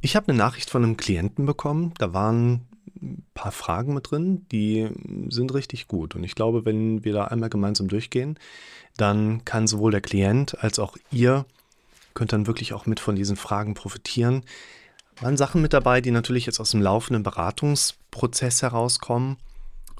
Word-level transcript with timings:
Ich 0.00 0.16
habe 0.16 0.28
eine 0.28 0.38
Nachricht 0.38 0.70
von 0.70 0.82
einem 0.82 0.96
Klienten 0.96 1.46
bekommen. 1.46 1.92
Da 1.98 2.12
waren 2.12 2.66
ein 3.02 3.24
paar 3.34 3.52
Fragen 3.52 3.94
mit 3.94 4.10
drin, 4.10 4.46
die 4.50 4.88
sind 5.28 5.54
richtig 5.54 5.88
gut. 5.88 6.14
Und 6.14 6.24
ich 6.24 6.34
glaube, 6.34 6.64
wenn 6.64 7.04
wir 7.04 7.12
da 7.12 7.24
einmal 7.24 7.50
gemeinsam 7.50 7.88
durchgehen, 7.88 8.38
dann 8.96 9.44
kann 9.44 9.66
sowohl 9.66 9.90
der 9.90 10.00
Klient 10.00 10.62
als 10.62 10.78
auch 10.78 10.96
ihr 11.10 11.46
könnt 12.14 12.32
dann 12.32 12.46
wirklich 12.46 12.72
auch 12.72 12.86
mit 12.86 13.00
von 13.00 13.14
diesen 13.14 13.36
Fragen 13.36 13.74
profitieren. 13.74 14.44
Waren 15.20 15.36
Sachen 15.36 15.62
mit 15.62 15.72
dabei, 15.72 16.00
die 16.00 16.10
natürlich 16.10 16.46
jetzt 16.46 16.60
aus 16.60 16.70
dem 16.70 16.82
laufenden 16.82 17.22
Beratungsprozess 17.22 18.62
herauskommen 18.62 19.36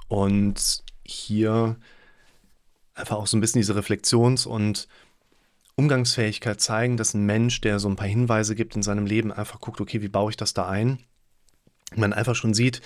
und 0.08 0.82
hier 1.04 1.76
einfach 2.94 3.16
auch 3.16 3.26
so 3.26 3.36
ein 3.36 3.40
bisschen 3.40 3.60
diese 3.60 3.76
Reflexions- 3.76 4.46
und 4.46 4.88
Umgangsfähigkeit 5.76 6.60
zeigen, 6.60 6.96
dass 6.96 7.14
ein 7.14 7.24
Mensch, 7.24 7.60
der 7.60 7.78
so 7.78 7.88
ein 7.88 7.96
paar 7.96 8.06
Hinweise 8.06 8.54
gibt 8.54 8.76
in 8.76 8.82
seinem 8.82 9.06
Leben, 9.06 9.32
einfach 9.32 9.60
guckt, 9.60 9.80
okay, 9.80 10.02
wie 10.02 10.08
baue 10.08 10.30
ich 10.30 10.36
das 10.36 10.54
da 10.54 10.68
ein? 10.68 10.98
Man 11.94 12.12
einfach 12.12 12.34
schon 12.34 12.54
sieht, 12.54 12.82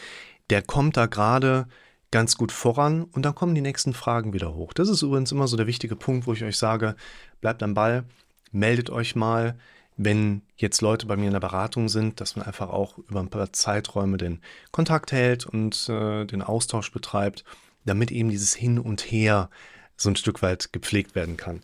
der 0.50 0.62
kommt 0.62 0.96
da 0.96 1.06
gerade 1.06 1.66
ganz 2.10 2.36
gut 2.36 2.52
voran 2.52 3.02
und 3.02 3.24
dann 3.24 3.34
kommen 3.34 3.54
die 3.54 3.60
nächsten 3.60 3.92
Fragen 3.92 4.32
wieder 4.32 4.54
hoch. 4.54 4.72
Das 4.72 4.88
ist 4.88 5.02
übrigens 5.02 5.32
immer 5.32 5.48
so 5.48 5.56
der 5.56 5.66
wichtige 5.66 5.96
Punkt, 5.96 6.26
wo 6.26 6.32
ich 6.32 6.44
euch 6.44 6.56
sage, 6.56 6.94
bleibt 7.40 7.62
am 7.62 7.74
Ball, 7.74 8.04
meldet 8.52 8.88
euch 8.90 9.16
mal, 9.16 9.58
wenn 9.96 10.42
jetzt 10.56 10.80
Leute 10.80 11.06
bei 11.06 11.16
mir 11.16 11.26
in 11.26 11.32
der 11.32 11.40
Beratung 11.40 11.88
sind, 11.88 12.20
dass 12.20 12.36
man 12.36 12.46
einfach 12.46 12.70
auch 12.70 12.98
über 12.98 13.20
ein 13.20 13.30
paar 13.30 13.52
Zeiträume 13.52 14.16
den 14.16 14.40
Kontakt 14.70 15.12
hält 15.12 15.46
und 15.46 15.88
äh, 15.88 16.24
den 16.24 16.42
Austausch 16.42 16.92
betreibt, 16.92 17.44
damit 17.84 18.10
eben 18.10 18.28
dieses 18.28 18.54
Hin 18.54 18.78
und 18.78 19.00
Her 19.00 19.50
so 19.96 20.10
ein 20.10 20.16
Stück 20.16 20.42
weit 20.42 20.72
gepflegt 20.72 21.14
werden 21.14 21.36
kann. 21.36 21.60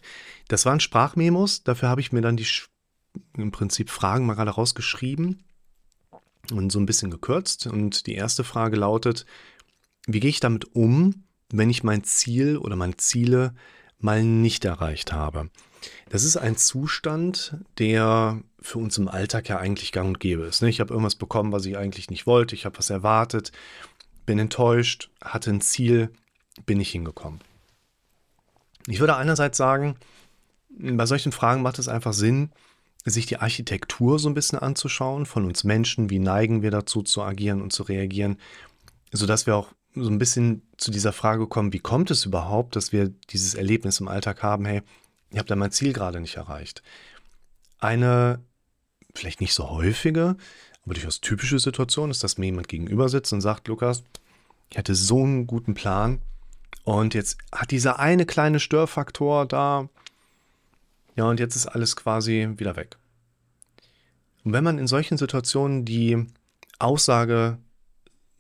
Das 0.49 0.67
waren 0.67 0.81
Sprachmemos, 0.81 1.63
dafür 1.63 1.89
habe 1.89 2.01
ich 2.01 2.13
mir 2.13 2.21
dann 2.23 2.37
die 2.37 2.47
im 3.37 3.51
Prinzip 3.51 3.91
Fragen 3.91 4.27
mal 4.27 4.35
gerade 4.35 4.53
rausgeschrieben 4.53 5.43
und 6.53 6.71
so 6.71 6.79
ein 6.79 6.87
bisschen 6.87 7.11
gekürzt. 7.11 7.67
Und 7.67 8.07
die 8.07 8.15
erste 8.15 8.45
Frage 8.45 8.77
lautet, 8.77 9.27
wie 10.07 10.21
gehe 10.21 10.31
ich 10.31 10.41
damit 10.41 10.75
um, 10.75 11.25
wenn 11.51 11.71
ich 11.71 11.83
mein 11.83 12.05
Ziel 12.05 12.57
oder 12.57 12.77
meine 12.77 12.97
Ziele 12.97 13.55
mal 13.99 14.23
nicht 14.23 14.65
erreicht 14.65 15.13
habe? 15.13 15.51
Das 16.09 16.25
ist 16.25 16.37
ein 16.37 16.57
Zustand, 16.57 17.57
der 17.79 18.43
für 18.61 18.79
uns 18.79 18.99
im 18.99 19.09
Alltag 19.09 19.49
ja 19.49 19.59
eigentlich 19.59 19.93
gang 19.93 20.09
und 20.09 20.21
gäbe 20.21 20.45
ist. 20.45 20.63
Ne? 20.63 20.69
Ich 20.69 20.81
habe 20.81 20.93
irgendwas 20.93 21.15
bekommen, 21.15 21.53
was 21.53 21.65
ich 21.65 21.77
eigentlich 21.77 22.11
nicht 22.11 22.27
wollte. 22.27 22.55
Ich 22.55 22.65
habe 22.65 22.79
was 22.79 22.91
erwartet, 22.91 23.53
bin 24.27 24.39
enttäuscht, 24.39 25.11
hatte 25.23 25.51
ein 25.51 25.61
Ziel, 25.61 26.11
bin 26.67 26.79
nicht 26.79 26.91
hingekommen. 26.91 27.41
Ich 28.87 29.01
würde 29.01 29.17
einerseits 29.17 29.59
sagen, 29.59 29.97
bei 30.71 31.07
solchen 31.07 31.33
Fragen 31.33 31.63
macht 31.63 31.79
es 31.79 31.89
einfach 31.89 32.13
Sinn, 32.13 32.51
sich 33.05 33.27
die 33.27 33.39
Architektur 33.39 34.19
so 34.19 34.29
ein 34.29 34.35
bisschen 34.35 34.59
anzuschauen 34.59 35.27
von 35.27 35.45
uns 35.45 35.65
Menschen, 35.65 36.11
wie 36.11 36.19
neigen 36.19 36.63
wir 36.63 36.71
dazu 36.71 37.03
zu 37.03 37.23
agieren 37.23 37.63
und 37.63 37.73
zu 37.73 37.83
reagieren, 37.83 38.37
sodass 39.13 39.47
wir 39.47 39.57
auch 39.57 39.73
so 39.95 40.09
ein 40.09 40.19
bisschen 40.19 40.63
zu 40.77 40.91
dieser 40.91 41.13
Frage 41.13 41.47
kommen, 41.47 41.73
wie 41.73 41.81
kommt 41.81 42.11
es 42.11 42.25
überhaupt, 42.25 42.77
dass 42.77 42.93
wir 42.93 43.09
dieses 43.09 43.55
Erlebnis 43.55 44.01
im 44.01 44.09
Alltag 44.09 44.43
haben, 44.43 44.65
hey, 44.65 44.83
ich 45.31 45.39
habe 45.39 45.49
da 45.49 45.57
mein 45.57 45.73
Ziel 45.73 45.93
gerade 45.93 46.21
nicht 46.21 46.37
erreicht. 46.37 46.83
Eine 47.79 48.41
vielleicht 49.15 49.41
nicht 49.41 49.55
so 49.55 49.71
häufige, 49.71 50.37
aber 50.85 50.95
durchaus 50.95 51.21
typische 51.21 51.59
Situation 51.59 52.11
ist, 52.11 52.23
dass 52.23 52.39
mir 52.39 52.47
jemand 52.47 52.69
gegenüber 52.69 53.09
sitzt 53.09 53.33
und 53.33 53.41
sagt, 53.41 53.69
Lukas, 53.69 54.05
ich 54.71 54.79
hatte 54.79 54.95
so 54.95 55.23
einen 55.23 55.47
guten 55.47 55.75
Plan, 55.75 56.21
und 56.85 57.15
jetzt 57.15 57.39
hat 57.53 57.71
dieser 57.71 57.99
eine 57.99 58.27
kleine 58.27 58.61
Störfaktor 58.61 59.47
da. 59.47 59.89
Ja, 61.17 61.25
und 61.25 61.41
jetzt 61.41 61.57
ist 61.57 61.67
alles 61.67 61.97
quasi 61.97 62.55
wieder 62.57 62.77
weg. 62.77 62.97
Und 64.45 64.53
wenn 64.53 64.65
man 64.65 64.79
in 64.79 64.87
solchen 64.87 65.19
Situationen 65.19 65.85
die 65.85 66.27
Aussage 66.79 67.59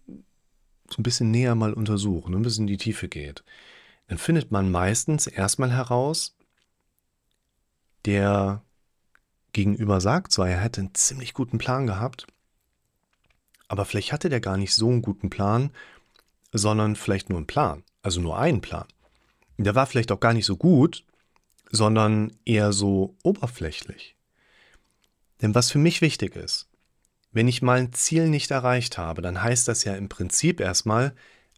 so 0.06 0.98
ein 0.98 1.02
bisschen 1.02 1.30
näher 1.30 1.54
mal 1.54 1.74
untersucht, 1.74 2.28
ein 2.28 2.42
bisschen 2.42 2.64
in 2.64 2.72
die 2.72 2.76
Tiefe 2.78 3.08
geht, 3.08 3.44
dann 4.08 4.18
findet 4.18 4.50
man 4.50 4.70
meistens 4.70 5.26
erstmal 5.26 5.70
heraus, 5.70 6.36
der 8.06 8.62
gegenüber 9.52 10.00
sagt 10.00 10.32
zwar, 10.32 10.48
er 10.48 10.58
hätte 10.58 10.80
einen 10.80 10.94
ziemlich 10.94 11.34
guten 11.34 11.58
Plan 11.58 11.86
gehabt, 11.86 12.26
aber 13.68 13.84
vielleicht 13.84 14.12
hatte 14.12 14.28
der 14.28 14.40
gar 14.40 14.56
nicht 14.56 14.74
so 14.74 14.88
einen 14.88 15.02
guten 15.02 15.30
Plan, 15.30 15.70
sondern 16.52 16.96
vielleicht 16.96 17.28
nur 17.28 17.38
einen 17.38 17.46
Plan 17.46 17.84
also 18.02 18.20
nur 18.20 18.38
einen 18.38 18.60
Plan. 18.60 18.86
Der 19.58 19.74
war 19.74 19.86
vielleicht 19.86 20.12
auch 20.12 20.20
gar 20.20 20.32
nicht 20.32 20.46
so 20.46 20.56
gut, 20.56 21.04
sondern 21.70 22.32
eher 22.44 22.72
so 22.72 23.16
oberflächlich. 23.22 24.16
Denn 25.42 25.54
was 25.54 25.70
für 25.70 25.78
mich 25.78 26.00
wichtig 26.00 26.36
ist, 26.36 26.68
wenn 27.32 27.48
ich 27.48 27.62
mein 27.62 27.92
Ziel 27.92 28.28
nicht 28.28 28.50
erreicht 28.50 28.98
habe, 28.98 29.22
dann 29.22 29.42
heißt 29.42 29.68
das 29.68 29.84
ja 29.84 29.94
im 29.94 30.08
Prinzip 30.08 30.60
erstmal, 30.60 31.14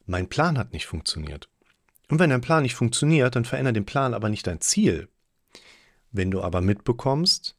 mein 0.06 0.28
Plan 0.28 0.58
hat 0.58 0.72
nicht 0.72 0.86
funktioniert. 0.86 1.48
Und 2.08 2.18
wenn 2.18 2.30
dein 2.30 2.42
Plan 2.42 2.62
nicht 2.62 2.74
funktioniert, 2.74 3.36
dann 3.36 3.44
verändert 3.44 3.76
den 3.76 3.86
Plan 3.86 4.12
aber 4.12 4.28
nicht 4.28 4.46
dein 4.46 4.60
Ziel. 4.60 5.08
Wenn 6.10 6.30
du 6.30 6.42
aber 6.42 6.60
mitbekommst, 6.60 7.56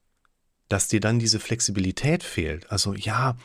dass 0.69 0.88
dir 0.88 1.00
dann 1.00 1.17
diese 1.17 1.39
Flexibilität 1.39 2.23
fehlt, 2.23 2.71
also 2.71 2.94
ja, 2.94 3.35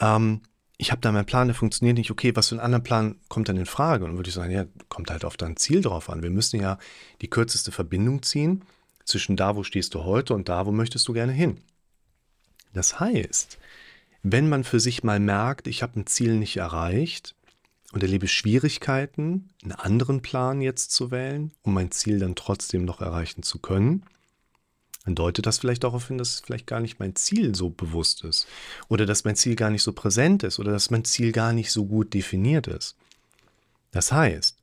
ähm, 0.00 0.42
ich 0.76 0.90
habe 0.90 1.00
da 1.00 1.12
meinen 1.12 1.26
Plan, 1.26 1.46
der 1.46 1.54
funktioniert 1.54 1.98
nicht. 1.98 2.10
Okay, 2.10 2.34
was 2.34 2.48
für 2.48 2.56
einen 2.56 2.64
anderen 2.64 2.82
Plan 2.82 3.16
kommt 3.28 3.48
dann 3.48 3.56
in 3.56 3.66
Frage? 3.66 4.04
Und 4.04 4.10
dann 4.10 4.18
würde 4.18 4.28
ich 4.28 4.34
sagen, 4.34 4.50
ja, 4.50 4.64
kommt 4.88 5.10
halt 5.10 5.24
auf 5.24 5.36
dein 5.36 5.56
Ziel 5.56 5.80
drauf 5.80 6.10
an. 6.10 6.22
Wir 6.22 6.30
müssen 6.30 6.60
ja 6.60 6.78
die 7.20 7.30
kürzeste 7.30 7.70
Verbindung 7.70 8.22
ziehen 8.22 8.64
zwischen 9.04 9.36
da, 9.36 9.54
wo 9.54 9.62
stehst 9.62 9.94
du 9.94 10.04
heute 10.04 10.34
und 10.34 10.48
da, 10.48 10.66
wo 10.66 10.72
möchtest 10.72 11.06
du 11.06 11.12
gerne 11.12 11.32
hin. 11.32 11.58
Das 12.72 12.98
heißt, 12.98 13.58
wenn 14.22 14.48
man 14.48 14.64
für 14.64 14.80
sich 14.80 15.04
mal 15.04 15.20
merkt, 15.20 15.66
ich 15.68 15.82
habe 15.82 16.00
ein 16.00 16.06
Ziel 16.06 16.36
nicht 16.36 16.56
erreicht 16.56 17.34
und 17.92 18.02
erlebe 18.02 18.26
Schwierigkeiten, 18.26 19.50
einen 19.62 19.72
anderen 19.72 20.22
Plan 20.22 20.60
jetzt 20.60 20.90
zu 20.90 21.10
wählen, 21.10 21.52
um 21.62 21.74
mein 21.74 21.92
Ziel 21.92 22.18
dann 22.18 22.34
trotzdem 22.34 22.84
noch 22.84 23.00
erreichen 23.00 23.42
zu 23.42 23.58
können, 23.58 24.04
dann 25.04 25.14
deutet 25.14 25.46
das 25.46 25.58
vielleicht 25.58 25.84
darauf 25.84 26.08
hin, 26.08 26.18
dass 26.18 26.40
vielleicht 26.40 26.66
gar 26.66 26.80
nicht 26.80 26.98
mein 26.98 27.14
Ziel 27.14 27.54
so 27.54 27.68
bewusst 27.68 28.24
ist 28.24 28.46
oder 28.88 29.04
dass 29.04 29.24
mein 29.24 29.36
Ziel 29.36 29.54
gar 29.54 29.70
nicht 29.70 29.82
so 29.82 29.92
präsent 29.92 30.42
ist 30.42 30.58
oder 30.58 30.72
dass 30.72 30.90
mein 30.90 31.04
Ziel 31.04 31.32
gar 31.32 31.52
nicht 31.52 31.70
so 31.70 31.84
gut 31.84 32.14
definiert 32.14 32.66
ist. 32.66 32.96
Das 33.92 34.12
heißt, 34.12 34.56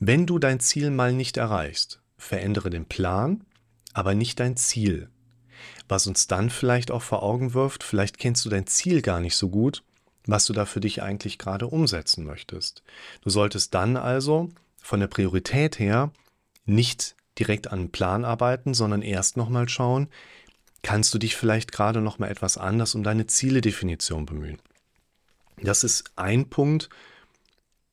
wenn 0.00 0.26
du 0.26 0.38
dein 0.38 0.60
Ziel 0.60 0.90
mal 0.90 1.12
nicht 1.12 1.36
erreichst, 1.36 2.00
verändere 2.16 2.70
den 2.70 2.86
Plan, 2.86 3.44
aber 3.92 4.14
nicht 4.14 4.38
dein 4.38 4.56
Ziel. 4.56 5.08
Was 5.88 6.06
uns 6.06 6.28
dann 6.28 6.50
vielleicht 6.50 6.90
auch 6.92 7.02
vor 7.02 7.22
Augen 7.24 7.52
wirft, 7.52 7.82
vielleicht 7.82 8.18
kennst 8.18 8.44
du 8.44 8.48
dein 8.48 8.66
Ziel 8.66 9.02
gar 9.02 9.20
nicht 9.20 9.34
so 9.34 9.48
gut, 9.48 9.82
was 10.26 10.46
du 10.46 10.52
da 10.52 10.66
für 10.66 10.80
dich 10.80 11.02
eigentlich 11.02 11.38
gerade 11.38 11.66
umsetzen 11.66 12.24
möchtest. 12.24 12.82
Du 13.22 13.30
solltest 13.30 13.74
dann 13.74 13.96
also 13.96 14.50
von 14.80 15.00
der 15.00 15.08
Priorität 15.08 15.78
her 15.78 16.12
nicht 16.64 17.16
direkt 17.38 17.68
an 17.68 17.80
einem 17.80 17.90
Plan 17.90 18.24
arbeiten, 18.24 18.74
sondern 18.74 19.02
erst 19.02 19.36
nochmal 19.36 19.68
schauen, 19.68 20.08
kannst 20.82 21.12
du 21.14 21.18
dich 21.18 21.36
vielleicht 21.36 21.72
gerade 21.72 22.00
nochmal 22.00 22.30
etwas 22.30 22.58
anders 22.58 22.94
um 22.94 23.02
deine 23.02 23.26
Zieledefinition 23.26 24.26
bemühen. 24.26 24.58
Das 25.60 25.84
ist 25.84 26.12
ein 26.16 26.48
Punkt, 26.48 26.88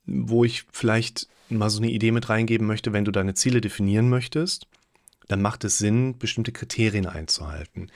wo 0.06 0.44
ich 0.44 0.66
vielleicht 0.72 1.28
mal 1.50 1.69
so 1.69 1.79
eine 1.79 1.91
Idee 1.91 2.11
mit 2.11 2.29
reingeben 2.29 2.67
möchte, 2.67 2.94
wenn 2.94 3.06
du 3.06 3.11
deine 3.11 3.33
Ziele 3.33 3.61
definieren 3.61 4.09
möchtest, 4.09 4.67
dann 5.28 5.41
macht 5.41 5.63
es 5.63 5.77
Sinn, 5.77 6.17
bestimmte 6.17 6.51
Kriterien 6.51 7.07
einzuhalten. 7.07 7.91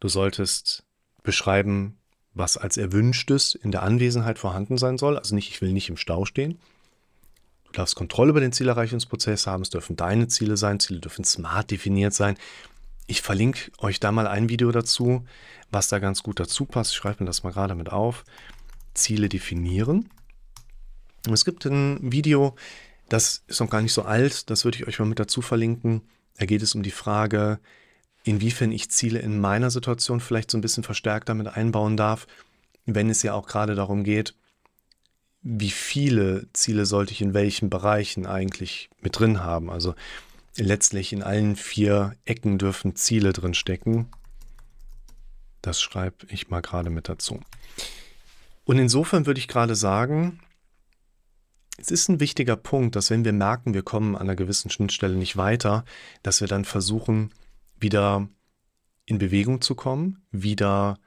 Du 0.00 0.08
solltest 0.08 0.84
beschreiben, 1.22 1.98
was 2.34 2.56
als 2.56 2.76
erwünschtes 2.76 3.54
in 3.54 3.72
der 3.72 3.82
Anwesenheit 3.82 4.38
vorhanden 4.38 4.78
sein 4.78 4.98
soll. 4.98 5.18
Also 5.18 5.34
nicht, 5.34 5.50
ich 5.50 5.60
will 5.60 5.72
nicht 5.72 5.88
im 5.88 5.96
Stau 5.96 6.24
stehen, 6.24 6.58
Du 7.72 7.78
darfst 7.78 7.96
Kontrolle 7.96 8.30
über 8.30 8.40
den 8.40 8.52
Zielerreichungsprozess 8.52 9.46
haben. 9.46 9.62
Es 9.62 9.70
dürfen 9.70 9.96
deine 9.96 10.28
Ziele 10.28 10.56
sein. 10.56 10.80
Ziele 10.80 11.00
dürfen 11.00 11.24
smart 11.24 11.70
definiert 11.70 12.14
sein. 12.14 12.36
Ich 13.06 13.22
verlinke 13.22 13.70
euch 13.78 14.00
da 14.00 14.12
mal 14.12 14.26
ein 14.26 14.48
Video 14.48 14.70
dazu, 14.70 15.24
was 15.70 15.88
da 15.88 15.98
ganz 15.98 16.22
gut 16.22 16.40
dazu 16.40 16.64
passt. 16.64 16.92
Ich 16.92 16.96
schreibe 16.96 17.22
mir 17.22 17.26
das 17.26 17.42
mal 17.42 17.52
gerade 17.52 17.74
mit 17.74 17.90
auf. 17.90 18.24
Ziele 18.94 19.28
definieren. 19.28 20.10
Es 21.30 21.44
gibt 21.44 21.64
ein 21.66 22.12
Video, 22.12 22.54
das 23.08 23.44
ist 23.46 23.60
noch 23.60 23.70
gar 23.70 23.82
nicht 23.82 23.92
so 23.92 24.02
alt. 24.02 24.50
Das 24.50 24.64
würde 24.64 24.78
ich 24.78 24.86
euch 24.86 24.98
mal 24.98 25.06
mit 25.06 25.18
dazu 25.18 25.42
verlinken. 25.42 26.02
Da 26.36 26.46
geht 26.46 26.62
es 26.62 26.74
um 26.74 26.82
die 26.82 26.90
Frage, 26.90 27.58
inwiefern 28.24 28.72
ich 28.72 28.90
Ziele 28.90 29.18
in 29.18 29.40
meiner 29.40 29.70
Situation 29.70 30.20
vielleicht 30.20 30.50
so 30.50 30.58
ein 30.58 30.62
bisschen 30.62 30.84
verstärkt 30.84 31.28
damit 31.28 31.48
einbauen 31.48 31.96
darf, 31.96 32.26
wenn 32.86 33.10
es 33.10 33.22
ja 33.22 33.34
auch 33.34 33.46
gerade 33.46 33.74
darum 33.74 34.04
geht, 34.04 34.34
wie 35.50 35.70
viele 35.70 36.46
Ziele 36.52 36.84
sollte 36.84 37.12
ich 37.12 37.22
in 37.22 37.32
welchen 37.32 37.70
Bereichen 37.70 38.26
eigentlich 38.26 38.90
mit 39.00 39.18
drin 39.18 39.42
haben. 39.42 39.70
Also 39.70 39.94
letztlich 40.58 41.14
in 41.14 41.22
allen 41.22 41.56
vier 41.56 42.14
Ecken 42.26 42.58
dürfen 42.58 42.96
Ziele 42.96 43.32
drin 43.32 43.54
stecken. 43.54 44.10
Das 45.62 45.80
schreibe 45.80 46.26
ich 46.28 46.50
mal 46.50 46.60
gerade 46.60 46.90
mit 46.90 47.08
dazu. 47.08 47.40
Und 48.64 48.78
insofern 48.78 49.24
würde 49.24 49.40
ich 49.40 49.48
gerade 49.48 49.74
sagen, 49.74 50.40
es 51.78 51.90
ist 51.90 52.10
ein 52.10 52.20
wichtiger 52.20 52.56
Punkt, 52.56 52.94
dass 52.94 53.08
wenn 53.08 53.24
wir 53.24 53.32
merken, 53.32 53.72
wir 53.72 53.82
kommen 53.82 54.16
an 54.16 54.22
einer 54.22 54.36
gewissen 54.36 54.70
Schnittstelle 54.70 55.16
nicht 55.16 55.38
weiter, 55.38 55.86
dass 56.22 56.42
wir 56.42 56.48
dann 56.48 56.66
versuchen, 56.66 57.32
wieder 57.80 58.28
in 59.06 59.16
Bewegung 59.16 59.62
zu 59.62 59.74
kommen, 59.74 60.22
wieder 60.30 60.98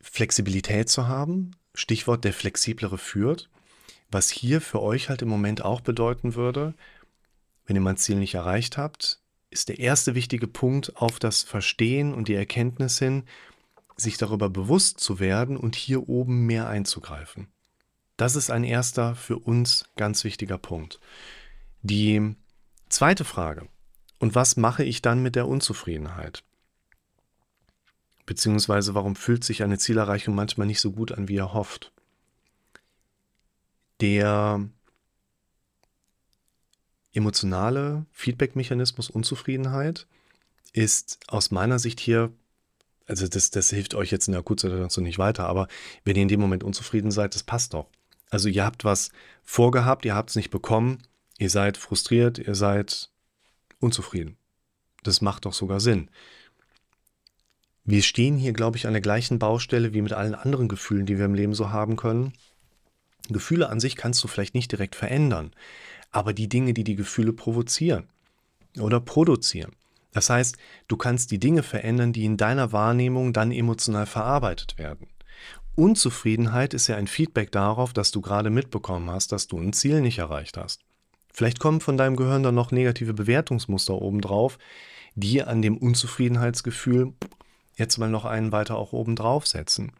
Flexibilität 0.00 0.88
zu 0.88 1.06
haben. 1.06 1.52
Stichwort 1.74 2.24
der 2.24 2.32
flexiblere 2.32 2.98
führt. 2.98 3.50
Was 4.10 4.30
hier 4.30 4.60
für 4.60 4.80
euch 4.80 5.08
halt 5.08 5.22
im 5.22 5.28
Moment 5.28 5.64
auch 5.64 5.80
bedeuten 5.80 6.34
würde, 6.34 6.74
wenn 7.66 7.76
ihr 7.76 7.82
mein 7.82 7.96
Ziel 7.96 8.16
nicht 8.16 8.34
erreicht 8.34 8.76
habt, 8.76 9.20
ist 9.50 9.68
der 9.68 9.78
erste 9.78 10.14
wichtige 10.14 10.46
Punkt 10.46 10.96
auf 10.96 11.18
das 11.18 11.42
Verstehen 11.42 12.12
und 12.12 12.28
die 12.28 12.34
Erkenntnis 12.34 12.98
hin, 12.98 13.24
sich 13.96 14.16
darüber 14.16 14.50
bewusst 14.50 15.00
zu 15.00 15.20
werden 15.20 15.56
und 15.56 15.76
hier 15.76 16.08
oben 16.08 16.46
mehr 16.46 16.68
einzugreifen. 16.68 17.48
Das 18.16 18.36
ist 18.36 18.50
ein 18.50 18.64
erster 18.64 19.14
für 19.14 19.38
uns 19.38 19.86
ganz 19.96 20.24
wichtiger 20.24 20.58
Punkt. 20.58 21.00
Die 21.82 22.34
zweite 22.88 23.24
Frage. 23.24 23.68
Und 24.18 24.34
was 24.34 24.56
mache 24.56 24.84
ich 24.84 25.02
dann 25.02 25.22
mit 25.22 25.36
der 25.36 25.48
Unzufriedenheit? 25.48 26.44
Beziehungsweise 28.26 28.94
warum 28.94 29.16
fühlt 29.16 29.44
sich 29.44 29.62
eine 29.62 29.78
Zielerreichung 29.78 30.34
manchmal 30.34 30.66
nicht 30.66 30.80
so 30.80 30.92
gut 30.92 31.12
an, 31.12 31.28
wie 31.28 31.36
er 31.36 31.52
hofft? 31.52 31.92
Der 34.00 34.66
emotionale 37.12 38.06
Feedback-Mechanismus 38.12 39.08
Unzufriedenheit 39.10 40.06
ist 40.72 41.20
aus 41.28 41.50
meiner 41.50 41.78
Sicht 41.78 42.00
hier, 42.00 42.32
also 43.06 43.28
das, 43.28 43.50
das 43.50 43.70
hilft 43.70 43.94
euch 43.94 44.10
jetzt 44.10 44.26
in 44.26 44.32
der 44.32 44.40
Akutsituation 44.40 45.04
nicht 45.04 45.18
weiter, 45.18 45.46
aber 45.46 45.68
wenn 46.04 46.16
ihr 46.16 46.22
in 46.22 46.28
dem 46.28 46.40
Moment 46.40 46.64
unzufrieden 46.64 47.10
seid, 47.10 47.34
das 47.34 47.44
passt 47.44 47.74
doch. 47.74 47.86
Also 48.30 48.48
ihr 48.48 48.64
habt 48.64 48.84
was 48.84 49.10
vorgehabt, 49.44 50.04
ihr 50.04 50.14
habt 50.14 50.30
es 50.30 50.36
nicht 50.36 50.50
bekommen, 50.50 50.98
ihr 51.38 51.50
seid 51.50 51.76
frustriert, 51.76 52.38
ihr 52.38 52.54
seid 52.56 53.10
unzufrieden. 53.78 54.36
Das 55.04 55.20
macht 55.20 55.44
doch 55.44 55.52
sogar 55.52 55.78
Sinn. 55.78 56.10
Wir 57.84 58.02
stehen 58.02 58.38
hier, 58.38 58.54
glaube 58.54 58.78
ich, 58.78 58.86
an 58.86 58.94
der 58.94 59.02
gleichen 59.02 59.38
Baustelle 59.38 59.92
wie 59.92 60.00
mit 60.00 60.14
allen 60.14 60.34
anderen 60.34 60.68
Gefühlen, 60.68 61.04
die 61.04 61.18
wir 61.18 61.26
im 61.26 61.34
Leben 61.34 61.54
so 61.54 61.70
haben 61.70 61.96
können. 61.96 62.32
Gefühle 63.28 63.68
an 63.68 63.80
sich 63.80 63.96
kannst 63.96 64.24
du 64.24 64.28
vielleicht 64.28 64.54
nicht 64.54 64.72
direkt 64.72 64.94
verändern, 64.94 65.52
aber 66.10 66.32
die 66.32 66.48
Dinge, 66.48 66.72
die 66.72 66.84
die 66.84 66.96
Gefühle 66.96 67.32
provozieren 67.32 68.08
oder 68.78 69.00
produzieren. 69.00 69.72
Das 70.12 70.30
heißt, 70.30 70.56
du 70.88 70.96
kannst 70.96 71.30
die 71.30 71.38
Dinge 71.38 71.62
verändern, 71.62 72.12
die 72.12 72.24
in 72.24 72.36
deiner 72.36 72.72
Wahrnehmung 72.72 73.32
dann 73.32 73.52
emotional 73.52 74.06
verarbeitet 74.06 74.78
werden. 74.78 75.08
Unzufriedenheit 75.74 76.72
ist 76.72 76.86
ja 76.86 76.96
ein 76.96 77.08
Feedback 77.08 77.50
darauf, 77.50 77.92
dass 77.92 78.12
du 78.12 78.20
gerade 78.20 78.48
mitbekommen 78.48 79.10
hast, 79.10 79.32
dass 79.32 79.48
du 79.48 79.58
ein 79.58 79.72
Ziel 79.72 80.00
nicht 80.00 80.18
erreicht 80.18 80.56
hast. 80.56 80.82
Vielleicht 81.32 81.58
kommen 81.58 81.80
von 81.80 81.96
deinem 81.96 82.14
Gehirn 82.14 82.44
dann 82.44 82.54
noch 82.54 82.70
negative 82.70 83.12
Bewertungsmuster 83.12 83.94
obendrauf, 83.94 84.58
die 85.16 85.42
an 85.42 85.62
dem 85.62 85.76
Unzufriedenheitsgefühl 85.76 87.12
jetzt 87.76 87.98
mal 87.98 88.10
noch 88.10 88.24
einen 88.24 88.52
weiter 88.52 88.76
auch 88.76 88.92
obendrauf 88.92 89.46
setzen. 89.46 89.92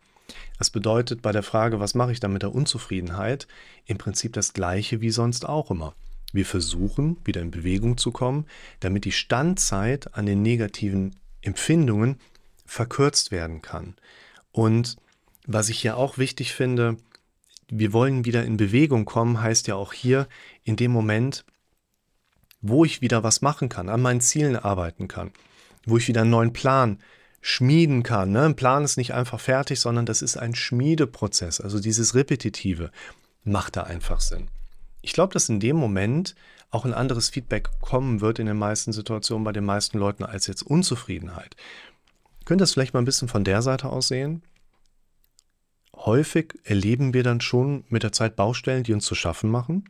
Das 0.58 0.70
bedeutet 0.70 1.22
bei 1.22 1.32
der 1.32 1.42
Frage, 1.42 1.80
was 1.80 1.94
mache 1.94 2.12
ich 2.12 2.20
dann 2.20 2.32
mit 2.32 2.42
der 2.42 2.54
Unzufriedenheit, 2.54 3.46
im 3.86 3.98
Prinzip 3.98 4.32
das 4.32 4.52
gleiche 4.52 5.00
wie 5.00 5.10
sonst 5.10 5.46
auch 5.46 5.70
immer. 5.70 5.94
Wir 6.32 6.46
versuchen, 6.46 7.16
wieder 7.24 7.42
in 7.42 7.50
Bewegung 7.50 7.96
zu 7.96 8.10
kommen, 8.10 8.46
damit 8.80 9.04
die 9.04 9.12
Standzeit 9.12 10.14
an 10.14 10.26
den 10.26 10.42
negativen 10.42 11.16
Empfindungen 11.42 12.18
verkürzt 12.66 13.30
werden 13.30 13.62
kann. 13.62 13.94
Und 14.50 14.96
was 15.46 15.68
ich 15.68 15.80
hier 15.80 15.96
auch 15.96 16.18
wichtig 16.18 16.54
finde, 16.54 16.96
wir 17.68 17.92
wollen 17.92 18.24
wieder 18.24 18.44
in 18.44 18.56
Bewegung 18.56 19.04
kommen, 19.04 19.40
heißt 19.40 19.66
ja 19.68 19.74
auch 19.74 19.92
hier 19.92 20.28
in 20.64 20.76
dem 20.76 20.90
Moment, 20.90 21.44
wo 22.60 22.84
ich 22.84 23.00
wieder 23.00 23.22
was 23.22 23.42
machen 23.42 23.68
kann, 23.68 23.88
an 23.88 24.00
meinen 24.00 24.20
Zielen 24.20 24.56
arbeiten 24.56 25.06
kann, 25.06 25.32
wo 25.86 25.98
ich 25.98 26.08
wieder 26.08 26.22
einen 26.22 26.30
neuen 26.30 26.52
Plan 26.52 26.98
schmieden 27.46 28.02
kann. 28.02 28.32
Ne? 28.32 28.46
Ein 28.46 28.56
Plan 28.56 28.84
ist 28.84 28.96
nicht 28.96 29.12
einfach 29.12 29.38
fertig, 29.38 29.78
sondern 29.78 30.06
das 30.06 30.22
ist 30.22 30.38
ein 30.38 30.54
Schmiedeprozess. 30.54 31.60
Also 31.60 31.78
dieses 31.78 32.14
Repetitive 32.14 32.90
macht 33.44 33.76
da 33.76 33.82
einfach 33.82 34.22
Sinn. 34.22 34.48
Ich 35.02 35.12
glaube, 35.12 35.34
dass 35.34 35.50
in 35.50 35.60
dem 35.60 35.76
Moment 35.76 36.34
auch 36.70 36.86
ein 36.86 36.94
anderes 36.94 37.28
Feedback 37.28 37.68
kommen 37.82 38.22
wird 38.22 38.38
in 38.38 38.46
den 38.46 38.56
meisten 38.56 38.94
Situationen 38.94 39.44
bei 39.44 39.52
den 39.52 39.66
meisten 39.66 39.98
Leuten 39.98 40.24
als 40.24 40.46
jetzt 40.46 40.62
Unzufriedenheit. 40.62 41.54
Könnt 42.46 42.62
ihr 42.62 42.62
das 42.62 42.72
vielleicht 42.72 42.94
mal 42.94 43.02
ein 43.02 43.04
bisschen 43.04 43.28
von 43.28 43.44
der 43.44 43.60
Seite 43.60 43.90
aus 43.90 44.08
sehen? 44.08 44.42
Häufig 45.94 46.54
erleben 46.64 47.12
wir 47.12 47.24
dann 47.24 47.42
schon 47.42 47.84
mit 47.90 48.04
der 48.04 48.12
Zeit 48.12 48.36
Baustellen, 48.36 48.84
die 48.84 48.94
uns 48.94 49.04
zu 49.04 49.14
schaffen 49.14 49.50
machen 49.50 49.84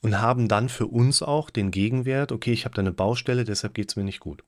und 0.00 0.22
haben 0.22 0.48
dann 0.48 0.70
für 0.70 0.86
uns 0.86 1.22
auch 1.22 1.50
den 1.50 1.70
Gegenwert, 1.70 2.32
okay, 2.32 2.52
ich 2.52 2.64
habe 2.64 2.74
da 2.74 2.80
eine 2.80 2.92
Baustelle, 2.92 3.44
deshalb 3.44 3.74
geht 3.74 3.90
es 3.90 3.96
mir 3.96 4.04
nicht 4.04 4.20
gut. 4.20 4.42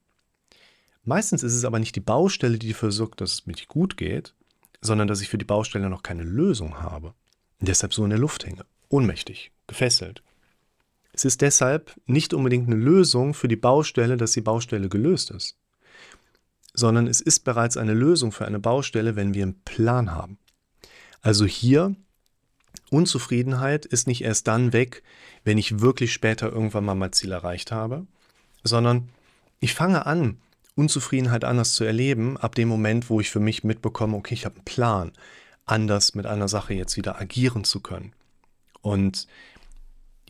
Meistens 1.04 1.42
ist 1.42 1.54
es 1.54 1.64
aber 1.64 1.78
nicht 1.78 1.96
die 1.96 2.00
Baustelle, 2.00 2.58
die 2.58 2.68
dafür 2.68 2.92
sorgt, 2.92 3.20
dass 3.20 3.32
es 3.32 3.46
mir 3.46 3.54
nicht 3.54 3.68
gut 3.68 3.96
geht, 3.96 4.34
sondern 4.80 5.08
dass 5.08 5.20
ich 5.20 5.28
für 5.28 5.38
die 5.38 5.44
Baustelle 5.44 5.88
noch 5.88 6.02
keine 6.02 6.22
Lösung 6.22 6.80
habe. 6.80 7.14
Und 7.58 7.68
deshalb 7.68 7.94
so 7.94 8.04
in 8.04 8.10
der 8.10 8.18
Luft 8.18 8.46
hänge, 8.46 8.64
ohnmächtig, 8.88 9.52
gefesselt. 9.66 10.22
Es 11.12 11.24
ist 11.24 11.40
deshalb 11.40 11.94
nicht 12.06 12.34
unbedingt 12.34 12.66
eine 12.66 12.76
Lösung 12.76 13.34
für 13.34 13.48
die 13.48 13.56
Baustelle, 13.56 14.16
dass 14.16 14.32
die 14.32 14.40
Baustelle 14.40 14.88
gelöst 14.88 15.30
ist, 15.30 15.56
sondern 16.72 17.06
es 17.06 17.20
ist 17.20 17.40
bereits 17.40 17.76
eine 17.76 17.94
Lösung 17.94 18.32
für 18.32 18.46
eine 18.46 18.60
Baustelle, 18.60 19.16
wenn 19.16 19.34
wir 19.34 19.42
einen 19.42 19.60
Plan 19.62 20.12
haben. 20.12 20.38
Also 21.20 21.44
hier, 21.44 21.96
Unzufriedenheit 22.90 23.86
ist 23.86 24.06
nicht 24.06 24.22
erst 24.22 24.46
dann 24.46 24.72
weg, 24.72 25.02
wenn 25.44 25.58
ich 25.58 25.80
wirklich 25.80 26.12
später 26.12 26.50
irgendwann 26.50 26.84
mal 26.84 26.94
mein 26.94 27.12
Ziel 27.12 27.32
erreicht 27.32 27.72
habe, 27.72 28.06
sondern 28.62 29.08
ich 29.58 29.74
fange 29.74 30.06
an, 30.06 30.38
Unzufriedenheit 30.80 31.44
anders 31.44 31.74
zu 31.74 31.84
erleben, 31.84 32.38
ab 32.38 32.54
dem 32.54 32.68
Moment, 32.68 33.10
wo 33.10 33.20
ich 33.20 33.30
für 33.30 33.38
mich 33.38 33.64
mitbekomme, 33.64 34.16
okay, 34.16 34.32
ich 34.32 34.46
habe 34.46 34.56
einen 34.56 34.64
Plan, 34.64 35.12
anders 35.66 36.14
mit 36.14 36.24
einer 36.24 36.48
Sache 36.48 36.72
jetzt 36.72 36.96
wieder 36.96 37.20
agieren 37.20 37.64
zu 37.64 37.80
können. 37.80 38.14
Und 38.80 39.26